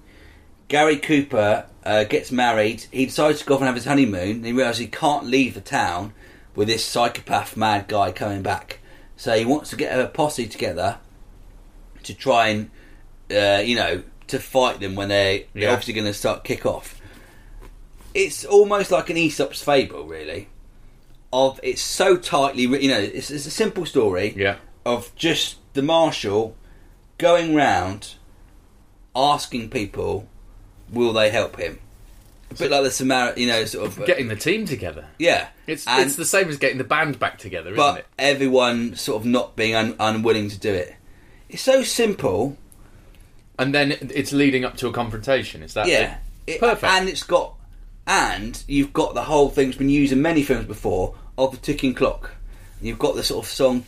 Gary 0.69 0.97
Cooper 0.97 1.65
uh, 1.83 2.03
gets 2.05 2.31
married. 2.31 2.85
He 2.91 3.05
decides 3.05 3.39
to 3.39 3.45
go 3.45 3.55
off 3.55 3.61
and 3.61 3.67
have 3.67 3.75
his 3.75 3.85
honeymoon. 3.85 4.37
And 4.37 4.45
he 4.45 4.53
realises 4.53 4.79
he 4.79 4.87
can't 4.87 5.25
leave 5.25 5.55
the 5.55 5.61
town 5.61 6.13
with 6.55 6.67
this 6.67 6.85
psychopath 6.85 7.57
mad 7.57 7.87
guy 7.87 8.11
coming 8.11 8.41
back. 8.41 8.79
So 9.17 9.37
he 9.37 9.45
wants 9.45 9.71
to 9.71 9.75
get 9.75 9.99
a 9.99 10.07
posse 10.07 10.47
together 10.47 10.99
to 12.03 12.13
try 12.13 12.47
and, 12.47 12.71
uh, 13.29 13.61
you 13.61 13.75
know, 13.75 14.03
to 14.29 14.39
fight 14.39 14.79
them 14.79 14.95
when 14.95 15.09
they, 15.09 15.47
they're 15.53 15.63
Yeah. 15.63 15.69
obviously 15.71 15.93
going 15.93 16.07
to 16.07 16.13
start 16.13 16.43
kick 16.43 16.65
off. 16.65 16.99
It's 18.13 18.43
almost 18.45 18.91
like 18.91 19.09
an 19.09 19.17
Aesop's 19.17 19.61
fable, 19.61 20.05
really. 20.05 20.47
Of 21.31 21.59
it's 21.61 21.81
so 21.81 22.17
tightly, 22.17 22.63
you 22.63 22.89
know, 22.89 22.99
it's, 22.99 23.29
it's 23.29 23.45
a 23.45 23.51
simple 23.51 23.85
story 23.85 24.33
Yeah. 24.35 24.55
of 24.85 25.13
just 25.15 25.57
the 25.73 25.83
marshal 25.83 26.55
going 27.19 27.53
round 27.53 28.15
asking 29.15 29.69
people, 29.69 30.27
will 30.91 31.13
they 31.13 31.29
help 31.29 31.57
him? 31.57 31.79
A 32.51 32.55
bit 32.55 32.71
like 32.71 32.81
the 32.83 32.89
Samaritan, 32.91 33.43
you 33.43 33.47
know, 33.47 33.63
sort 33.65 33.85
of. 33.87 33.99
uh, 34.01 34.05
Getting 34.05 34.27
the 34.27 34.35
team 34.35 34.65
together. 34.65 35.05
yeah. 35.19 35.49
It's 35.67 35.85
And- 35.85 36.01
it's 36.07 36.15
the 36.15 36.25
same 36.25 36.49
as 36.49 36.57
getting 36.57 36.79
the 36.79 36.83
band 36.83 37.19
back 37.19 37.37
together, 37.37 37.69
isn't 37.69 37.77
But 37.77 37.99
it? 37.99 38.05
everyone 38.17 38.95
sort 38.95 39.21
of 39.21 39.25
not 39.27 39.55
being 39.55 39.75
un- 39.75 39.95
unwilling 39.99 40.49
to 40.49 40.57
do 40.57 40.73
it. 40.73 40.95
It's 41.47 41.61
so 41.61 41.83
simple. 41.83 42.57
And 43.59 43.75
then 43.75 43.91
it's 43.91 44.31
leading 44.33 44.65
up 44.65 44.77
to 44.77 44.87
a 44.87 44.91
confrontation. 44.91 45.61
Is 45.61 45.75
that 45.75 45.87
Yeah. 45.87 46.17
it? 46.47 46.53
It- 46.55 46.59
Perfect. 46.59 46.91
And 46.91 47.07
it's 47.09 47.23
got. 47.23 47.53
and 48.07 48.63
you've 48.67 48.91
got 48.91 49.13
the 49.13 49.21
whole 49.25 49.49
thing 49.49 49.67
that's 49.67 49.77
been 49.77 49.89
used 49.89 50.11
in 50.11 50.19
many 50.19 50.41
films 50.41 50.65
before 50.65 51.13
of 51.37 51.51
the 51.51 51.57
ticking 51.57 51.93
clock. 51.93 52.31
You've 52.81 52.97
got 52.97 53.15
the 53.15 53.23
sort 53.23 53.45
of 53.45 53.51
song 53.51 53.83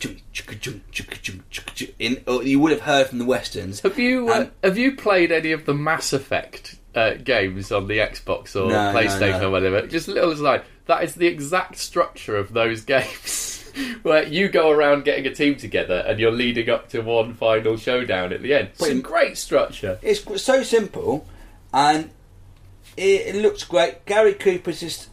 in, 1.99 2.23
or 2.27 2.43
you 2.43 2.60
would 2.60 2.71
have 2.71 2.81
heard 2.81 3.07
from 3.07 3.19
the 3.19 3.25
westerns. 3.25 3.79
Have 3.81 3.97
you 3.97 4.29
uh, 4.29 4.34
And- 4.41 4.51
have 4.63 4.77
you 4.77 4.95
played 4.95 5.31
any 5.31 5.51
of 5.53 5.65
the 5.65 5.73
Mass 5.73 6.13
Effect 6.13 6.75
uh, 6.93 7.13
games 7.23 7.71
on 7.71 7.88
the 7.88 7.99
Xbox 7.99 8.55
or 8.55 8.69
No, 8.69 8.91
no, 8.91 8.99
PlayStation 8.99 9.41
no. 9.41 9.47
or 9.47 9.51
whatever? 9.51 9.88
Just 9.88 10.07
a 10.07 10.12
little 10.12 10.31
aside. 10.31 10.63
That 10.88 11.03
is 11.03 11.15
the 11.15 11.27
exact 11.27 11.77
structure 11.77 12.36
of 12.38 12.53
those 12.53 12.81
games, 12.81 13.61
where 14.03 14.23
you 14.27 14.49
go 14.49 14.69
around 14.69 15.03
getting 15.05 15.25
a 15.25 15.34
team 15.34 15.55
together 15.55 16.03
and 16.07 16.19
you're 16.19 16.31
leading 16.31 16.69
up 16.69 16.89
to 16.89 17.01
one 17.01 17.34
final 17.34 17.77
showdown 17.77 18.34
at 18.34 18.41
the 18.41 18.53
end. 18.53 18.69
Some 18.73 18.88
Pretty- 18.88 19.01
great 19.01 19.38
structure. 19.38 19.99
It's 20.01 20.23
so 20.43 20.63
simple, 20.63 21.25
and 21.73 22.10
it, 22.97 23.36
it 23.36 23.41
looks 23.41 23.63
great. 23.63 24.05
Gary 24.05 24.34
Cooper's 24.34 24.79
just. 24.79 25.10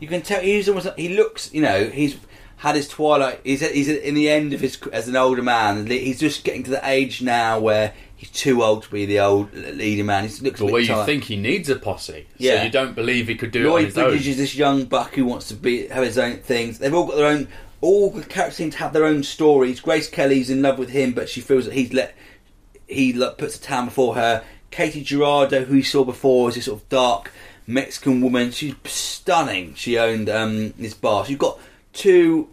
You 0.00 0.08
can 0.08 0.22
tell 0.22 0.40
he's 0.40 0.68
almost. 0.68 0.88
He 0.96 1.10
looks. 1.16 1.52
You 1.54 1.62
know, 1.62 1.84
he's 1.84 2.16
had 2.56 2.74
his 2.76 2.88
twilight. 2.88 3.40
He's 3.44 3.60
he's 3.68 3.88
in 3.88 4.14
the 4.14 4.28
end 4.28 4.52
of 4.52 4.60
his 4.60 4.78
as 4.92 5.08
an 5.08 5.16
older 5.16 5.42
man. 5.42 5.86
He's 5.86 6.18
just 6.18 6.42
getting 6.44 6.62
to 6.64 6.70
the 6.70 6.88
age 6.88 7.22
now 7.22 7.60
where 7.60 7.92
he's 8.16 8.30
too 8.30 8.62
old 8.64 8.82
to 8.84 8.90
be 8.90 9.06
the 9.06 9.20
old 9.20 9.52
leader 9.54 10.02
man. 10.04 10.26
He 10.28 10.44
looks 10.44 10.60
a 10.60 10.64
But 10.64 10.72
where 10.72 10.80
you 10.82 10.88
tired. 10.88 11.06
think 11.06 11.24
he 11.24 11.36
needs 11.36 11.68
a 11.70 11.76
posse, 11.76 12.26
so 12.30 12.34
Yeah. 12.38 12.64
you 12.64 12.70
don't 12.70 12.94
believe 12.96 13.28
he 13.28 13.36
could 13.36 13.50
do 13.52 13.60
it 13.62 13.66
on 13.66 13.70
Lloyd 13.72 13.84
his 13.86 13.98
own. 13.98 14.08
Bridges 14.10 14.26
is 14.28 14.36
this 14.38 14.54
young 14.56 14.84
buck 14.86 15.14
who 15.14 15.24
wants 15.24 15.48
to 15.48 15.54
be 15.54 15.86
have 15.88 16.04
his 16.04 16.18
own 16.18 16.38
things. 16.38 16.78
They've 16.78 16.92
all 16.94 17.06
got 17.06 17.16
their 17.16 17.26
own. 17.26 17.46
All 17.82 18.10
the 18.10 18.22
characters 18.22 18.56
seem 18.56 18.70
to 18.70 18.78
have 18.78 18.94
their 18.94 19.04
own 19.04 19.22
stories. 19.24 19.80
Grace 19.80 20.08
Kelly's 20.08 20.48
in 20.48 20.62
love 20.62 20.78
with 20.78 20.88
him, 20.90 21.12
but 21.12 21.28
she 21.28 21.40
feels 21.42 21.66
that 21.66 21.74
he's 21.74 21.92
let 21.92 22.14
he 22.86 23.12
like, 23.12 23.36
puts 23.38 23.58
the 23.58 23.66
town 23.66 23.86
before 23.86 24.14
her. 24.14 24.42
Katie 24.70 25.02
Gerardo, 25.02 25.64
who 25.64 25.74
we 25.74 25.82
saw 25.82 26.04
before, 26.04 26.48
is 26.48 26.54
this 26.54 26.64
sort 26.64 26.80
of 26.80 26.88
dark 26.88 27.30
Mexican 27.66 28.20
woman. 28.22 28.50
She's 28.52 28.74
stunning. 28.84 29.74
She 29.74 29.98
owned 29.98 30.30
um, 30.30 30.70
this 30.78 30.94
bar. 30.94 31.24
So 31.24 31.30
you've 31.30 31.38
got 31.38 31.58
two, 31.92 32.48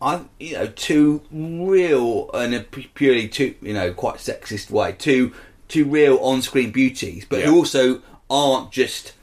I 0.00 0.22
you 0.38 0.54
know, 0.54 0.66
two 0.66 1.22
real 1.32 2.30
and 2.32 2.54
a 2.54 2.60
purely 2.60 3.28
two 3.28 3.54
you 3.62 3.72
know 3.74 3.92
quite 3.92 4.16
sexist 4.16 4.70
way. 4.70 4.92
Two 4.92 5.32
two 5.68 5.86
real 5.86 6.18
on-screen 6.18 6.70
beauties, 6.70 7.24
but 7.28 7.40
Yeah. 7.40 7.46
who 7.46 7.56
also 7.56 8.02
aren't 8.28 8.70
just. 8.70 9.14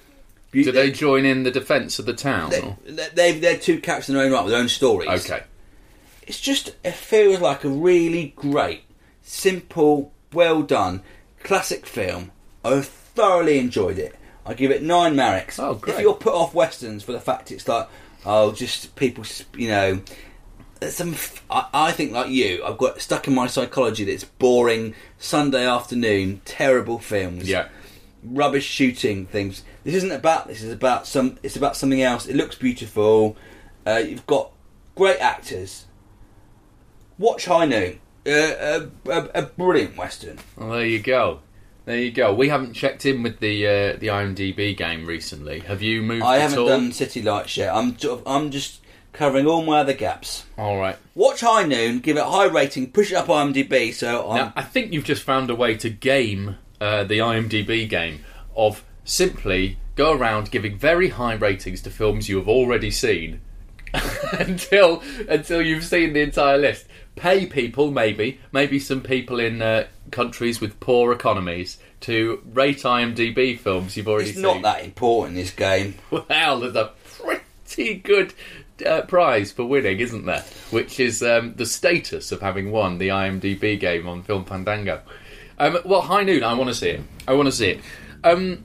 Do 0.52 0.72
they 0.72 0.92
join 0.92 1.26
in 1.26 1.44
the 1.44 1.52
defence 1.52 2.00
of 2.00 2.06
the 2.06 2.14
town? 2.14 2.52
they, 2.86 3.10
they, 3.14 3.40
they're 3.40 3.58
two 3.58 3.80
characters 3.80 4.10
in 4.10 4.16
their 4.16 4.26
own 4.26 4.32
right 4.32 4.44
with 4.44 4.52
their 4.52 4.62
own 4.62 4.70
stories. 4.70 5.10
Okay. 5.10 5.44
It's 6.24 6.40
just, 6.40 6.76
it 6.84 6.94
feels 6.94 7.40
like 7.40 7.64
a 7.64 7.70
really 7.70 8.34
great, 8.36 8.84
simple, 9.22 10.12
well 10.34 10.62
done, 10.62 11.02
classic 11.44 11.86
film. 11.86 12.32
I 12.64 12.82
thoroughly 12.82 13.60
enjoyed 13.60 13.98
it. 13.98 14.16
I 14.46 14.54
give 14.54 14.72
it 14.72 14.82
nine 14.82 15.16
Mareks. 15.16 15.60
Oh, 15.60 15.76
great. 15.76 15.96
If 15.96 16.02
you're 16.02 16.16
put 16.16 16.34
off 16.34 16.54
westerns 16.54 17.04
for 17.04 17.12
the 17.12 17.20
fact 17.20 17.52
it's 17.52 17.68
like, 17.68 17.88
oh, 18.26 18.52
just 18.52 18.96
people, 18.96 19.24
you 19.56 19.68
know, 19.68 20.02
some. 20.90 21.16
I, 21.50 21.68
I 21.74 21.92
think 21.92 22.14
like 22.14 22.30
you, 22.30 22.64
I've 22.64 22.78
got 22.78 23.02
stuck 23.02 23.28
in 23.28 23.36
my 23.36 23.48
psychology 23.48 24.06
that 24.06 24.12
it's 24.12 24.24
boring 24.24 24.96
Sunday 25.18 25.68
afternoon, 25.68 26.42
terrible 26.46 27.00
films 27.00 27.50
Yeah. 27.50 27.68
Rubbish 28.24 28.66
shooting 28.66 29.26
things. 29.26 29.64
This 29.84 29.96
isn't 29.96 30.12
about 30.12 30.48
this. 30.48 30.64
It's 30.64 30.74
about 30.74 31.08
some. 31.08 31.38
It's 31.44 31.56
about 31.56 31.76
something 31.76 32.02
else. 32.02 32.28
It 32.28 32.36
looks 32.36 32.56
beautiful. 32.56 33.36
Uh, 33.86 34.02
you've 34.06 34.28
got 34.28 34.52
great 34.96 35.20
actors. 35.20 35.86
Watch 37.18 37.46
High 37.46 37.66
Noon. 37.66 38.00
Uh, 38.28 38.32
a, 38.32 39.10
a, 39.10 39.30
a 39.36 39.42
brilliant 39.44 39.98
western. 39.98 40.38
Well, 40.56 40.70
there 40.72 40.86
you 40.86 41.00
go. 41.00 41.40
There 41.86 41.98
you 41.98 42.12
go. 42.12 42.34
We 42.34 42.50
haven't 42.50 42.74
checked 42.74 43.06
in 43.06 43.24
with 43.24 43.40
the 43.40 43.66
uh, 43.66 43.98
the 43.98 44.08
IMDb 44.08 44.76
game 44.78 45.06
recently. 45.06 45.62
Have 45.62 45.82
you 45.82 46.02
moved 46.02 46.24
I 46.24 46.38
haven't 46.38 46.60
all? 46.60 46.68
done 46.68 46.92
City 46.92 47.22
Lights 47.22 47.58
yet. 47.58 47.74
I'm 47.74 47.98
sort 47.98 48.20
of, 48.20 48.28
I'm 48.28 48.52
just 48.52 48.82
covering 49.12 49.48
all 49.48 49.64
my 49.64 49.80
other 49.80 49.94
gaps. 49.94 50.46
All 50.58 50.78
right. 50.78 50.98
Watch 51.16 51.42
High 51.42 51.64
Noon. 51.66 52.00
Give 52.00 52.16
it 52.18 52.20
a 52.22 52.26
high 52.26 52.46
rating. 52.46 52.92
Push 52.92 53.12
it 53.12 53.16
up 53.16 53.28
IMDb. 53.28 53.92
So 53.94 54.30
I'm, 54.30 54.36
Now, 54.38 54.54
I 54.56 54.62
think 54.62 54.94
you've 54.94 55.04
just 55.06 55.24
found 55.24 55.50
a 55.50 55.56
way 55.56 55.76
to 55.78 55.90
game 55.90 56.58
uh, 56.82 57.04
the 57.04 57.20
IMDb 57.20 57.88
game 57.90 58.24
of 58.56 58.84
simply 59.04 59.78
go 59.96 60.14
around 60.14 60.52
giving 60.52 60.78
very 60.78 61.10
high 61.10 61.34
ratings 61.34 61.82
to 61.82 61.90
films 61.90 62.30
you 62.30 62.38
have 62.38 62.48
already 62.48 62.92
seen 62.92 63.42
until 64.34 65.02
until 65.28 65.62
you've 65.62 65.84
seen 65.84 66.14
the 66.14 66.22
entire 66.22 66.58
list. 66.58 66.86
Pay 67.16 67.48
people, 67.48 67.92
maybe, 67.92 68.40
maybe 68.54 68.80
some 68.80 69.02
people 69.02 69.40
in 69.42 69.62
uh, 69.62 69.88
countries 70.12 70.62
with 70.62 70.80
poor 70.80 71.12
economies 71.12 71.78
to 72.02 72.42
rate 72.54 72.84
IMDb 72.84 73.60
films 73.60 73.98
you've 73.98 74.08
already 74.08 74.32
seen. 74.32 74.46
it's 74.46 74.54
seen. 74.54 74.62
not 74.62 74.76
that 74.76 74.86
important. 74.86 75.36
This 75.36 75.52
game. 75.52 75.96
Well, 76.12 76.62
there's 76.62 76.76
a 76.76 76.92
pretty 77.06 77.96
good 77.96 78.34
uh, 78.86 79.02
prize 79.02 79.52
for 79.52 79.66
winning, 79.66 80.00
isn't 80.00 80.26
there? 80.26 80.46
Which 80.70 81.00
is 81.00 81.22
um, 81.22 81.56
the 81.56 81.66
status 81.66 82.32
of 82.32 82.42
having 82.42 82.72
won 82.72 82.98
the 83.00 83.10
IMDb 83.10 83.80
game 83.80 84.08
on 84.08 84.24
Film 84.24 84.46
Fandango. 84.46 85.02
Um, 85.60 85.78
well, 85.84 86.02
High 86.02 86.24
Noon, 86.24 86.44
I 86.44 86.54
want 86.54 86.70
to 86.70 86.74
see 86.74 86.90
it. 86.90 87.02
I 87.28 87.34
want 87.34 87.48
to 87.48 87.52
see 87.52 87.72
it. 87.72 87.82
Um, 88.24 88.64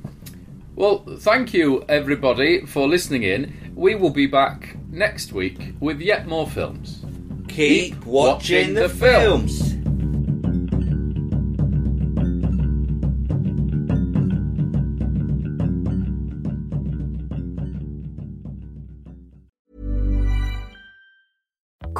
well, 0.76 1.04
thank 1.18 1.52
you, 1.52 1.84
everybody, 1.88 2.66
for 2.66 2.86
listening 2.86 3.24
in. 3.24 3.72
We 3.74 3.94
will 3.94 4.10
be 4.10 4.26
back 4.26 4.76
next 4.90 5.32
week 5.32 5.74
with 5.80 6.00
yet 6.00 6.26
more 6.26 6.48
films. 6.48 7.04
Keep, 7.48 8.04
watching, 8.04 8.04
watching 8.06 8.74
the, 8.74 8.82
the 8.82 8.88
film. 8.88 9.48
films. 9.48 9.73